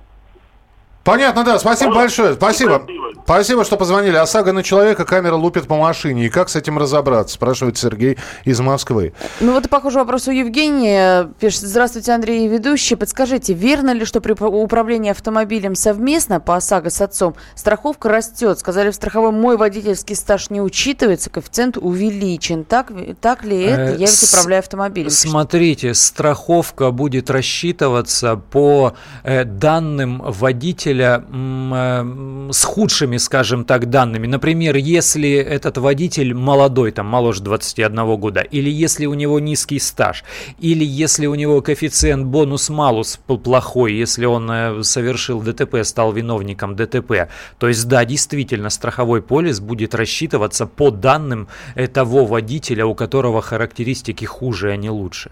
[1.04, 1.58] Понятно, да.
[1.58, 2.34] Спасибо большое.
[2.34, 2.82] Спасибо.
[3.24, 4.16] Спасибо, что позвонили.
[4.16, 6.26] ОСАГО на человека, камера лупит по машине.
[6.26, 7.34] И как с этим разобраться?
[7.34, 9.12] Спрашивает Сергей из Москвы.
[9.40, 11.30] Ну вот и похожий вопрос у Евгения.
[11.38, 12.94] Пишет, здравствуйте, Андрей, ведущий.
[12.96, 18.58] Подскажите, верно ли, что при управлении автомобилем совместно по ОСАГО с отцом страховка растет?
[18.58, 22.64] Сказали, в страховой мой водительский стаж не учитывается, коэффициент увеличен.
[22.64, 23.82] Так, так ли это?
[23.82, 25.11] Э, Я ведь управляю автомобилем.
[25.11, 34.26] Смотрите, страховка будет рассчитываться по э, данным водителя водителя э, с худшими, скажем так, данными.
[34.26, 40.24] Например, если этот водитель молодой, там, моложе 21 года, или если у него низкий стаж,
[40.58, 47.28] или если у него коэффициент бонус-малус плохой, если он э, совершил ДТП, стал виновником ДТП.
[47.58, 51.48] То есть, да, действительно, страховой полис будет рассчитываться по данным
[51.92, 55.30] того водителя, у которого характеристики хуже, а не лучше.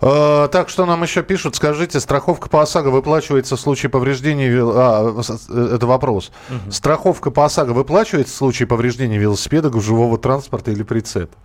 [0.00, 1.56] Э, так, что нам еще пишут?
[1.56, 4.62] Скажите, страховка по ОСАГО выплачивается в случае повреждения...
[4.62, 6.30] А, э, это вопрос.
[6.48, 6.72] Угу.
[6.72, 11.36] Страховка по ОСАГО выплачивается в случае повреждения велосипеда, гужевого транспорта или прицепа?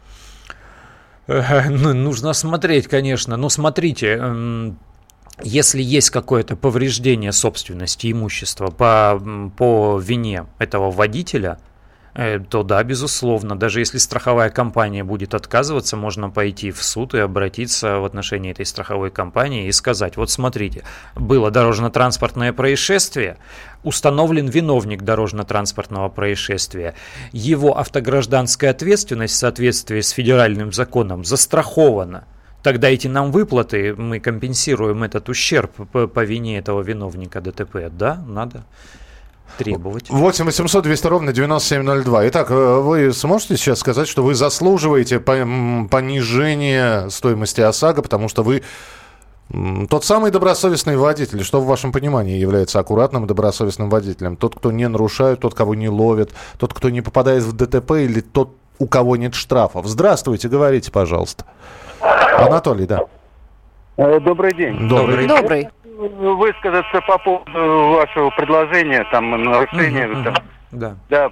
[1.26, 3.38] Ну, нужно смотреть, конечно.
[3.38, 4.78] Но смотрите, эм,
[5.42, 9.22] если есть какое-то повреждение собственности, имущества по,
[9.58, 11.73] по вине этого водителя– Э,
[12.14, 17.98] то да, безусловно, даже если страховая компания будет отказываться, можно пойти в суд и обратиться
[17.98, 20.84] в отношении этой страховой компании и сказать, вот смотрите,
[21.16, 23.38] было дорожно-транспортное происшествие,
[23.84, 26.94] установлен виновник дорожно-транспортного происшествия,
[27.32, 32.26] его автогражданская ответственность в соответствии с федеральным законом застрахована,
[32.62, 37.90] тогда эти нам выплаты, мы компенсируем этот ущерб по, по вине этого виновника ДТП.
[37.92, 38.64] Да, надо
[39.58, 40.10] требовать.
[40.10, 42.28] 8 800 200 ровно 9702.
[42.30, 48.64] Итак, э, вы сможете сейчас сказать, что вы заслуживаете понижения стоимости ОСАГО, потому что вы
[49.90, 54.36] тот самый добросовестный водитель, что в вашем понимании является аккуратным добросовестным водителем?
[54.36, 58.22] Тот, кто не нарушает, тот, кого не ловит, тот, кто не попадает в ДТП или
[58.22, 59.86] тот, у кого нет штрафов.
[59.86, 61.46] Здравствуйте, говорите, пожалуйста.
[62.02, 63.02] Анатолий, да.
[63.98, 64.88] Э, добрый день.
[64.88, 65.28] Добрый.
[65.28, 70.08] Добрый высказаться по поводу вашего предложения, там, нарушения.
[70.08, 70.24] Mm-hmm.
[70.24, 70.36] Там,
[70.72, 70.96] да.
[71.10, 71.32] да.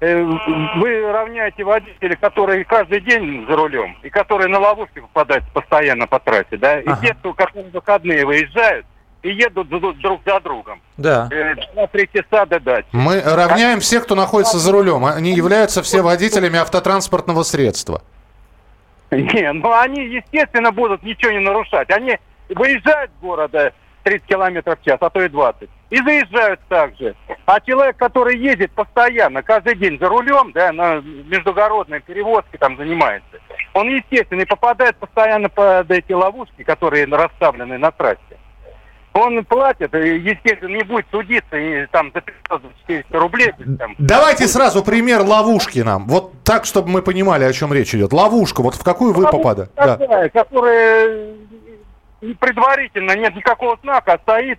[0.00, 6.06] Э, вы равняете водителей, которые каждый день за рулем, и которые на ловушки попадают постоянно
[6.06, 6.98] по трассе, да, ага.
[7.02, 8.86] и те, кто как выходные выезжают,
[9.22, 10.80] и едут друг за другом.
[10.96, 11.28] Да.
[11.30, 12.86] Э, два, три часа додать.
[12.92, 15.04] Мы равняем всех, кто находится за рулем.
[15.04, 18.02] Они являются все водителями автотранспортного средства.
[19.10, 21.90] Не, ну они, естественно, будут ничего не нарушать.
[21.90, 25.68] Они выезжают с города 30 километров в час, а то и 20.
[25.90, 27.14] И заезжают также.
[27.46, 33.38] А человек, который ездит постоянно, каждый день за рулем, да, на междугородной перевозке там занимается,
[33.74, 38.20] он, естественно, и попадает постоянно под эти ловушки, которые расставлены на трассе.
[39.12, 42.22] Он платит, естественно, не будет судиться и там за
[42.88, 43.52] 500-400 рублей.
[43.76, 43.96] Там.
[43.98, 46.06] Давайте сразу пример ловушки нам.
[46.06, 48.12] Вот так, чтобы мы понимали, о чем речь идет.
[48.12, 49.72] Ловушка, вот в какую вы попадаете?
[49.74, 50.28] Да.
[50.28, 51.34] Которая
[52.20, 54.58] предварительно нет никакого знака, а стоит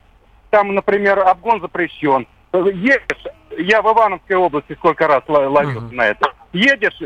[0.50, 2.28] там, например, обгон запрещен.
[2.54, 3.26] Едешь,
[3.58, 5.91] я в Ивановской области сколько раз ловил uh-huh.
[5.93, 6.34] на это.
[6.52, 7.00] Едешь,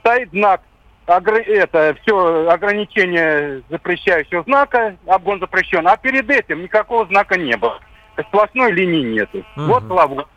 [0.00, 0.60] стоит знак,
[1.06, 1.34] огр...
[1.36, 7.80] это все ограничение запрещающего знака, обгон запрещен, а перед этим никакого знака не было.
[8.28, 9.38] Сплошной линии нету.
[9.38, 9.66] Uh-huh.
[9.66, 10.28] Вот ловушка.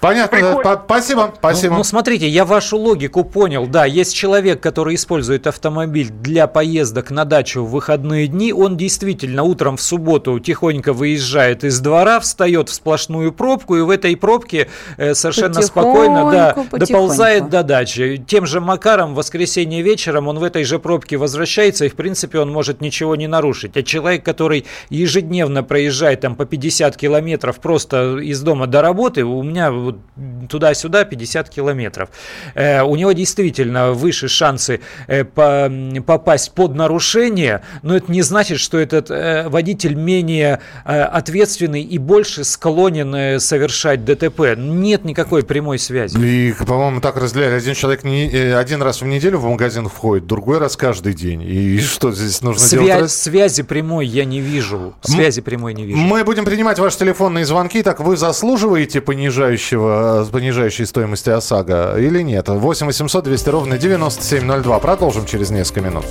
[0.00, 0.82] Понятно, Прикольно.
[0.84, 1.72] спасибо, спасибо.
[1.72, 3.66] Ну, ну, смотрите, я вашу логику понял.
[3.66, 8.52] Да, есть человек, который использует автомобиль для поездок на дачу в выходные дни.
[8.52, 13.88] Он действительно утром в субботу тихонько выезжает из двора, встает в сплошную пробку и в
[13.88, 18.22] этой пробке э, совершенно спокойно да, доползает до дачи.
[18.26, 22.38] Тем же Макаром в воскресенье вечером он в этой же пробке возвращается и, в принципе,
[22.40, 23.76] он может ничего не нарушить.
[23.76, 29.42] А человек, который ежедневно проезжает там по 50 километров просто из дома до работы, у
[29.42, 32.10] меня вот туда-сюда 50 километров.
[32.54, 35.70] Э, у него действительно выше шансы э, по,
[36.06, 41.98] попасть под нарушение, но это не значит, что этот э, водитель менее э, ответственный и
[41.98, 44.56] больше склонен э, совершать ДТП.
[44.56, 46.18] Нет никакой прямой связи.
[46.18, 47.54] И, по-моему, так разделяли.
[47.54, 51.42] Один человек не, один раз в неделю в магазин входит, другой раз каждый день.
[51.42, 53.10] И что здесь нужно Свя- делать?
[53.10, 54.94] Связи прямой я не вижу.
[55.02, 55.98] Связи прямой не вижу.
[55.98, 57.82] Мы будем принимать ваши телефонные звонки.
[57.82, 62.48] Так вы заслуживаете понижающего понижающего, э, понижающей стоимости ОСАГО или нет?
[62.48, 64.78] 8 800 200 ровно 9702.
[64.78, 66.04] Продолжим через несколько минут.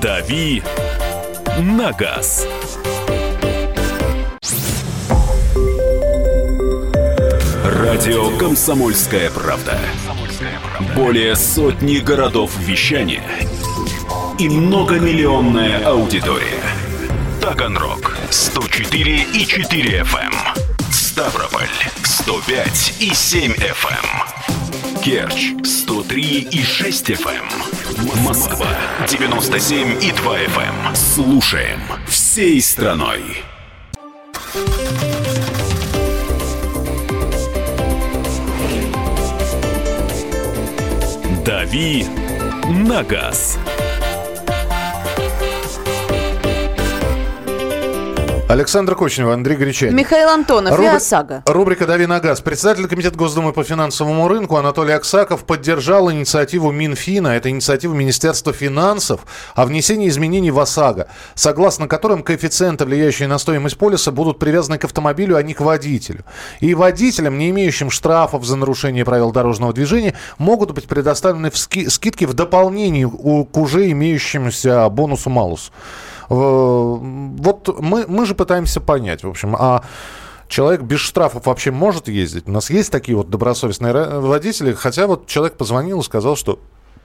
[0.00, 0.62] «Дави
[1.60, 2.46] на газ».
[7.64, 9.78] Радио «Комсомольская правда».
[10.96, 13.22] Более сотни городов вещания
[14.38, 16.60] и многомиллионная аудитория.
[17.40, 20.63] Таганрог 104 и 4 FM.
[20.94, 21.68] Ставрополь
[22.04, 25.02] 105 и 7 FM.
[25.02, 27.42] Керчь 103 и 6 FM.
[27.98, 28.22] Эм.
[28.22, 28.68] Москва
[29.08, 30.86] 97 и 2 FM.
[30.86, 30.94] Эм.
[30.94, 33.42] Слушаем всей страной.
[41.44, 42.06] Дави
[42.68, 43.58] на газ.
[48.54, 49.96] Александр Кочнев, Андрей Гречанин.
[49.96, 50.86] Михаил Антонов Рубри...
[50.86, 51.42] и ОСАГО.
[51.44, 52.40] Рубрика «Дави на газ».
[52.40, 59.22] Председатель Комитета Госдумы по финансовому рынку Анатолий Аксаков поддержал инициативу Минфина, это инициатива Министерства финансов,
[59.56, 64.84] о внесении изменений в ОСАГО, согласно которым коэффициенты, влияющие на стоимость полиса, будут привязаны к
[64.84, 66.24] автомобилю, а не к водителю.
[66.60, 72.34] И водителям, не имеющим штрафов за нарушение правил дорожного движения, могут быть предоставлены скидки в
[72.34, 75.72] дополнение к уже имеющемуся бонусу-малусу.
[76.28, 79.84] Вот мы, мы же пытаемся понять, в общем, а
[80.48, 82.44] человек без штрафов вообще может ездить?
[82.46, 86.58] У нас есть такие вот добросовестные водители, хотя вот человек позвонил и сказал, что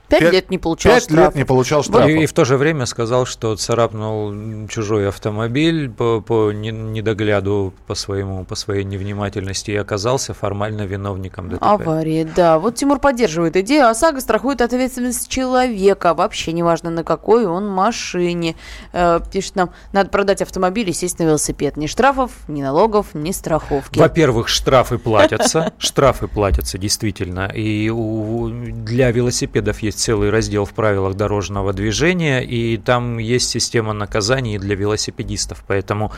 [0.09, 2.09] Пять лет не получал Пять лет не получал штрафа.
[2.09, 7.95] И, и в то же время сказал, что царапнул чужой автомобиль по, по недогляду, по,
[7.95, 11.61] своему, по своей невнимательности и оказался формально виновником ДТП.
[11.61, 12.59] Аварии, да.
[12.59, 13.87] Вот Тимур поддерживает идею.
[13.87, 16.13] ОСАГО страхует ответственность человека.
[16.13, 18.55] Вообще неважно, на какой он машине.
[18.93, 21.77] Э, пишет нам, надо продать автомобиль и сесть на велосипед.
[21.77, 23.99] Ни штрафов, ни налогов, ни страховки.
[23.99, 25.73] Во-первых, штрафы платятся.
[25.77, 27.51] Штрафы платятся, действительно.
[27.53, 34.57] И для велосипедов есть целый раздел в правилах дорожного движения, и там есть система наказаний
[34.57, 35.63] для велосипедистов.
[35.67, 36.11] Поэтому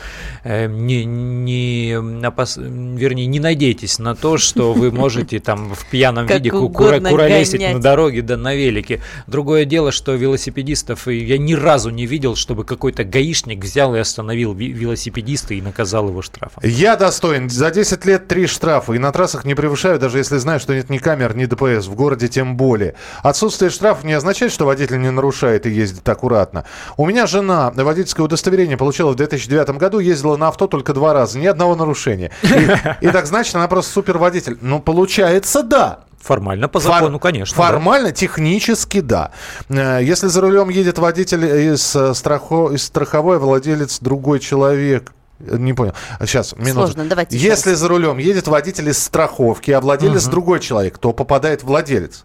[0.44, 2.56] э, не, не, опас...
[2.56, 8.22] вернее, не надейтесь на то, что вы можете там в пьяном виде куролесить на дороге,
[8.22, 9.00] да на велике.
[9.26, 14.54] Другое дело, что велосипедистов я ни разу не видел, чтобы какой-то гаишник взял и остановил
[14.54, 16.62] велосипедиста и наказал его штрафом.
[16.64, 17.50] Я достоин.
[17.50, 18.92] За 10 лет три штрафа.
[18.92, 21.86] И на трассах не превышаю, даже если знаю, что нет ни камер, ни ДПС.
[21.86, 22.94] В городе тем более.
[23.22, 26.64] Отсутствие штраф не означает, что водитель не нарушает и ездит аккуратно.
[26.96, 31.38] У меня жена водительское удостоверение получила в 2009 году, ездила на авто только два раза,
[31.38, 32.30] ни одного нарушения.
[32.42, 34.58] И, и так значит, она просто суперводитель.
[34.60, 36.00] Ну, получается, да.
[36.20, 37.56] Формально, по закону, Фор- конечно.
[37.56, 38.14] Формально, да.
[38.14, 39.32] технически, да.
[39.68, 45.72] Э, если за рулем едет водитель из, э, страхо- из страховой, владелец другой человек, не
[45.72, 45.94] понял.
[46.20, 46.72] Сейчас, минуту.
[46.72, 47.80] Сложно, давайте Если сейчас.
[47.80, 50.30] за рулем едет водитель из страховки, а владелец угу.
[50.30, 52.24] другой человек, то попадает владелец.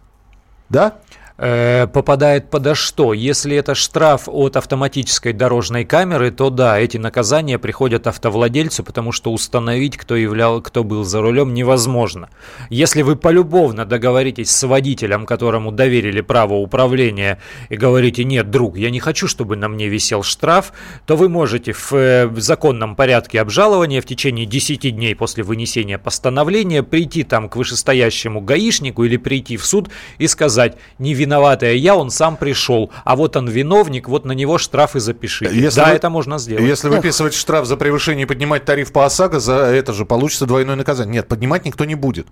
[0.68, 0.98] Да?
[1.40, 3.12] Э, попадает подо что?
[3.14, 9.32] Если это штраф от автоматической дорожной камеры, то да, эти наказания приходят автовладельцу, потому что
[9.32, 12.28] установить, кто, являл, кто был за рулем, невозможно.
[12.70, 18.90] Если вы полюбовно договоритесь с водителем, которому доверили право управления, и говорите, нет, друг, я
[18.90, 20.72] не хочу, чтобы на мне висел штраф,
[21.06, 26.82] то вы можете в, э, законном порядке обжалования в течение 10 дней после вынесения постановления
[26.82, 32.10] прийти там к вышестоящему гаишнику или прийти в суд и сказать, не виноватая я, он
[32.10, 35.54] сам пришел, а вот он виновник, вот на него штраф и запишите.
[35.54, 36.64] Если да, вы, это можно сделать.
[36.64, 40.76] Если выписывать штраф за превышение и поднимать тариф по ОСАГО, за это же получится двойное
[40.76, 41.14] наказание.
[41.14, 42.26] Нет, поднимать никто не будет.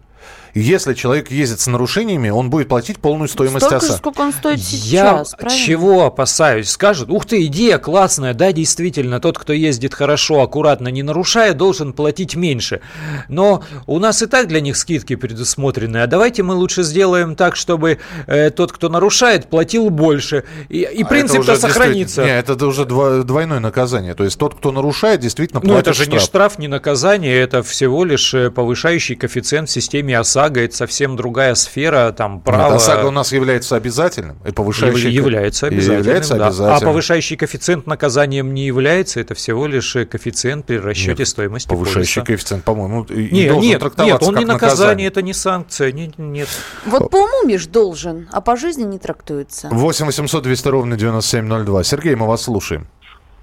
[0.59, 3.93] Если человек ездит с нарушениями, он будет платить полную стоимость Столько ОСА.
[3.93, 5.67] Же, сколько он стоит сейчас, Я правильно?
[5.67, 6.71] чего опасаюсь?
[6.71, 11.93] Скажут, ух ты, идея классная, да, действительно, тот, кто ездит хорошо, аккуратно, не нарушая, должен
[11.93, 12.81] платить меньше.
[13.29, 17.55] Но у нас и так для них скидки предусмотрены, а давайте мы лучше сделаем так,
[17.55, 20.45] чтобы э, тот, кто нарушает, платил больше.
[20.71, 22.25] И, и а принцип-то сохранится.
[22.25, 24.15] Нет, это уже двойное наказание.
[24.15, 26.15] То есть тот, кто нарушает, действительно платит Ну это же штраф.
[26.15, 30.46] не штраф, не наказание, это всего лишь э, повышающий коэффициент в системе ОСАГО.
[30.47, 32.73] Это совсем другая сфера, там, право...
[32.73, 34.39] Нет, ОСАГО у нас является обязательным.
[34.47, 35.11] И повышающий...
[35.11, 36.47] Является обязательным, является да.
[36.47, 36.77] обязательным.
[36.77, 41.69] А повышающий коэффициент наказанием не является, это всего лишь э, коэффициент при расчете нет, стоимости
[41.69, 42.27] Повышающий полиса.
[42.27, 46.19] коэффициент, по-моему, не, нет, нет, нет, он не наказание, наказание, это не санкция, нет.
[46.19, 46.49] нет.
[46.85, 49.69] Вот по уму Миш должен, а по жизни не трактуется.
[49.71, 51.85] 8 800 200 ровно 9702.
[51.85, 52.87] Сергей, мы вас слушаем.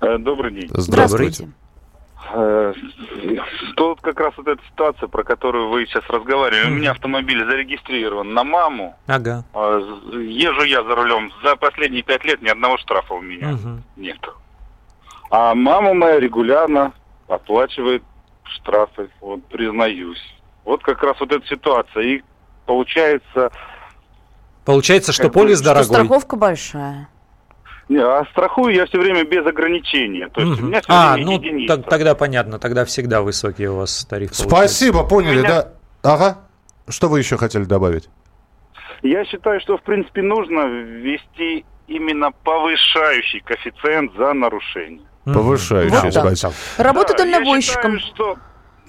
[0.02, 0.70] Э, добрый день.
[0.74, 1.44] Здравствуйте.
[1.44, 1.63] Э,
[3.76, 6.72] тут как раз вот эта ситуация, про которую вы сейчас разговаривали.
[6.72, 8.96] У меня автомобиль зарегистрирован на маму.
[9.08, 9.44] Ага.
[9.54, 9.82] Э,
[10.14, 11.32] езжу я за рулем.
[11.44, 13.82] За последние пять лет ни одного штрафа у меня угу.
[13.98, 14.20] нет.
[15.30, 16.94] А мама моя регулярно
[17.28, 18.04] оплачивает
[18.44, 20.22] штрафы, вот признаюсь.
[20.64, 22.04] Вот как раз вот эта ситуация.
[22.04, 22.24] И
[22.66, 23.52] получается
[24.66, 25.86] Получается, что полис что дорогой.
[25.86, 27.10] страховка большая.
[27.90, 30.30] Не, а страхую я все время без ограничения.
[30.30, 30.66] То есть угу.
[30.66, 34.34] у меня все а, ну т- тогда понятно, тогда всегда высокий у вас тариф.
[34.34, 35.50] Спасибо, поняли, меня...
[35.50, 35.74] да.
[36.04, 36.38] Ага.
[36.88, 38.10] Что вы еще хотели добавить?
[39.02, 45.06] Я считаю, что в принципе нужно ввести именно повышающий коэффициент за нарушение.
[45.26, 46.54] Повышающий, вот спасибо.
[46.78, 47.94] Работа да, дальнобойщиком.
[47.94, 48.38] Я считаю, что...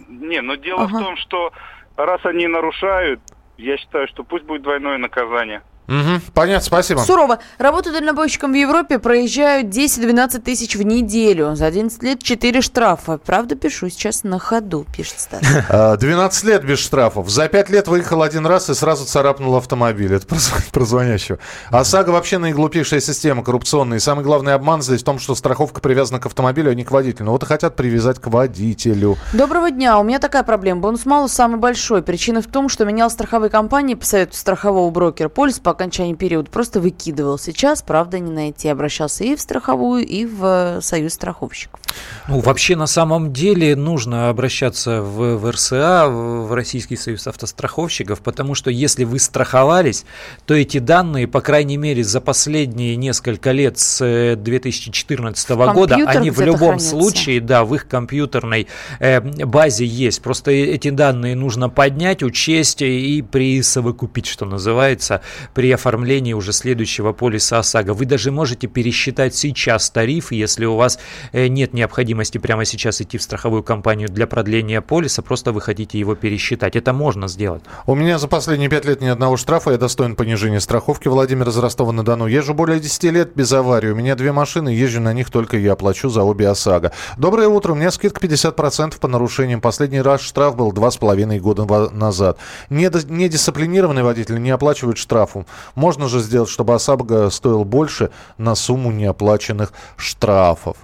[0.09, 0.97] Не, но дело ага.
[0.97, 1.53] в том, что
[1.97, 3.21] раз они нарушают,
[3.57, 5.63] я считаю, что пусть будет двойное наказание.
[5.87, 7.01] Угу, понятно, спасибо.
[7.01, 7.41] Сурово.
[7.59, 11.55] Работаю дальнобойщиком в Европе, проезжаю 10-12 тысяч в неделю.
[11.55, 13.19] За 11 лет 4 штрафа.
[13.19, 15.43] Правда, пишу сейчас на ходу, пишет Стас.
[15.99, 17.29] 12 лет без штрафов.
[17.29, 20.15] За 5 лет выехал один раз и сразу царапнул автомобиль.
[20.15, 20.39] Это про,
[20.73, 21.39] про звонящего.
[21.71, 23.99] ОСАГО вообще наиглупейшая система коррупционная.
[23.99, 26.91] И самый главный обман здесь в том, что страховка привязана к автомобилю, а не к
[26.91, 27.27] водителю.
[27.27, 29.19] Ну вот и хотят привязать к водителю.
[29.35, 29.99] Доброго дня.
[29.99, 30.81] У меня такая проблема.
[30.81, 32.03] Бонус малус самый большой.
[32.03, 35.29] Причина в том, что менял страховые компании по совету страхового брокера.
[35.29, 37.39] Полис по окончании периода просто выкидывал.
[37.39, 38.69] Сейчас, правда, не найти.
[38.69, 41.81] Обращался и в страховую, и в э, союз страховщиков.
[42.29, 48.55] Ну, вообще, на самом деле, нужно обращаться в, в РСА, в Российский союз автостраховщиков, потому
[48.55, 50.05] что если вы страховались,
[50.47, 56.31] то эти данные, по крайней мере, за последние несколько лет с 2014 э, года, они
[56.31, 56.91] в любом хранятся.
[56.91, 58.69] случае, да, в их компьютерной
[59.01, 60.23] э, базе есть.
[60.23, 65.21] Просто эти данные нужно поднять, учесть и присовокупить, что называется,
[65.55, 67.95] при оформлении уже следующего полиса ОСАГО.
[67.95, 70.99] Вы даже можете пересчитать сейчас тариф, если у вас
[71.33, 75.99] э, нет необходимости прямо сейчас идти в страховую компанию для продления полиса, просто вы хотите
[75.99, 76.77] его пересчитать.
[76.77, 77.63] Это можно сделать.
[77.87, 81.09] У меня за последние пять лет ни одного штрафа, я достоин понижения страховки.
[81.09, 82.27] Владимир из Ростова-на-Дону.
[82.27, 83.91] Езжу более 10 лет без аварии.
[83.91, 86.93] У меня две машины, езжу на них только я плачу за обе ОСАГО.
[87.17, 87.73] Доброе утро.
[87.73, 89.61] У меня скидка 50% по нарушениям.
[89.61, 92.39] Последний раз штраф был два с половиной года назад.
[92.71, 95.47] Недисциплинированный водитель не оплачивает штрафу.
[95.75, 100.77] Можно же сделать, чтобы ОСАГО стоил больше на сумму неоплаченных штрафов.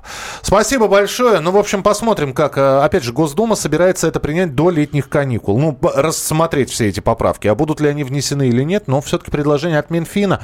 [0.42, 1.40] Спасибо большое.
[1.40, 5.58] Ну, в общем, посмотрим, как, э, опять же, Госдума собирается это принять до летних каникул.
[5.58, 7.48] Ну, рассмотреть все эти поправки.
[7.48, 10.42] А будут ли они внесены или нет, но все-таки предложение от Минфина.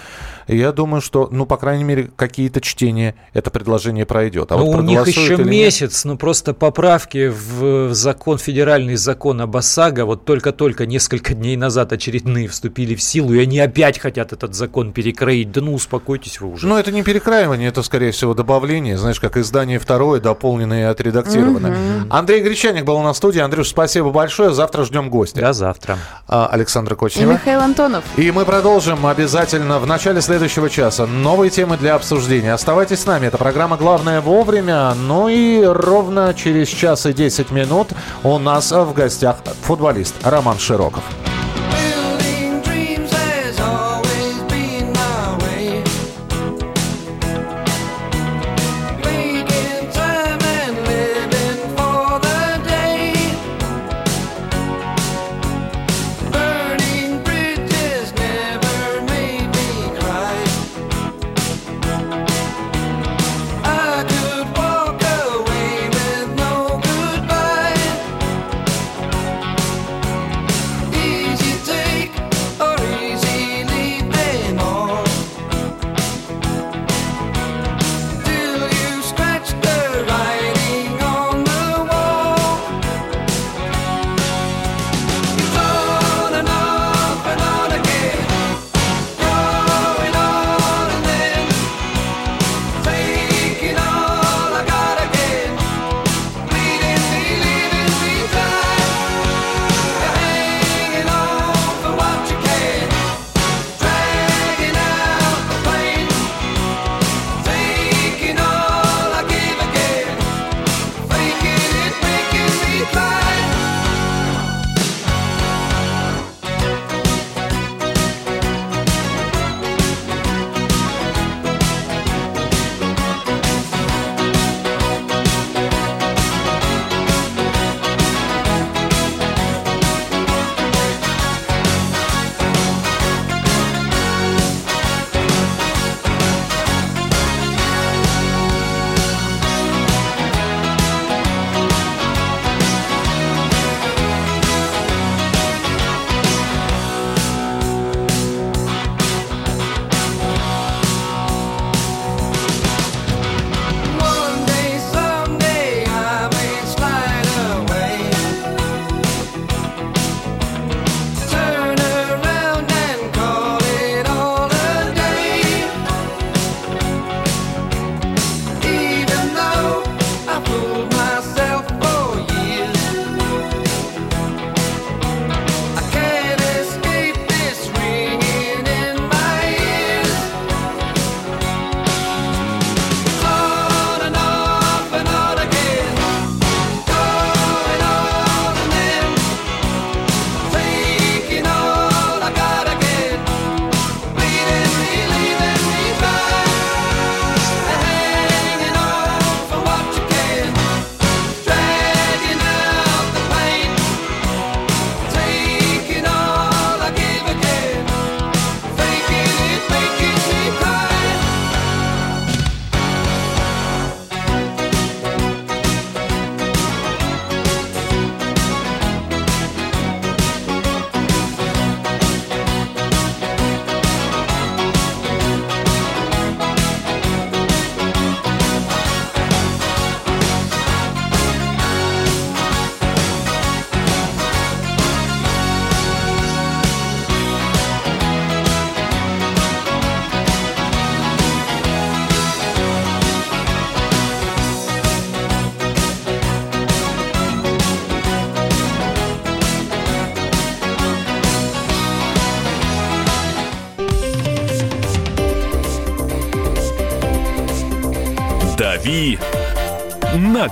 [0.49, 4.53] Я думаю, что, ну, по крайней мере, какие-то чтения это предложение пройдет.
[4.53, 6.13] А ну, вот у них еще месяц, нет?
[6.13, 12.47] ну, просто поправки в закон, федеральный закон об ОСАГО, вот только-только несколько дней назад очередные
[12.47, 15.51] вступили в силу, и они опять хотят этот закон перекроить.
[15.51, 16.67] Да ну, успокойтесь вы уже.
[16.67, 18.97] Ну, это не перекраивание, это, скорее всего, добавление.
[18.99, 21.73] Знаешь, как издание второе, дополненное и отредактированное.
[21.73, 22.07] Угу.
[22.11, 23.41] Андрей Гречаник был на студии.
[23.41, 24.55] Андрюш, спасибо большое.
[24.55, 25.41] Завтра ждем гостя.
[25.41, 25.99] До завтра.
[26.29, 27.33] А, Александра Кочнева.
[27.33, 28.05] И Михаил Антонов.
[28.17, 30.36] И мы продолжим обязательно в начале следующего
[30.69, 31.07] часа.
[31.07, 32.53] Новые темы для обсуждения.
[32.53, 33.27] Оставайтесь с нами.
[33.27, 34.93] Это программа «Главное вовремя».
[34.95, 37.89] Ну и ровно через час и 10 минут
[38.23, 41.03] у нас в гостях футболист Роман Широков.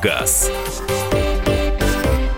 [0.04, 0.33] На газ».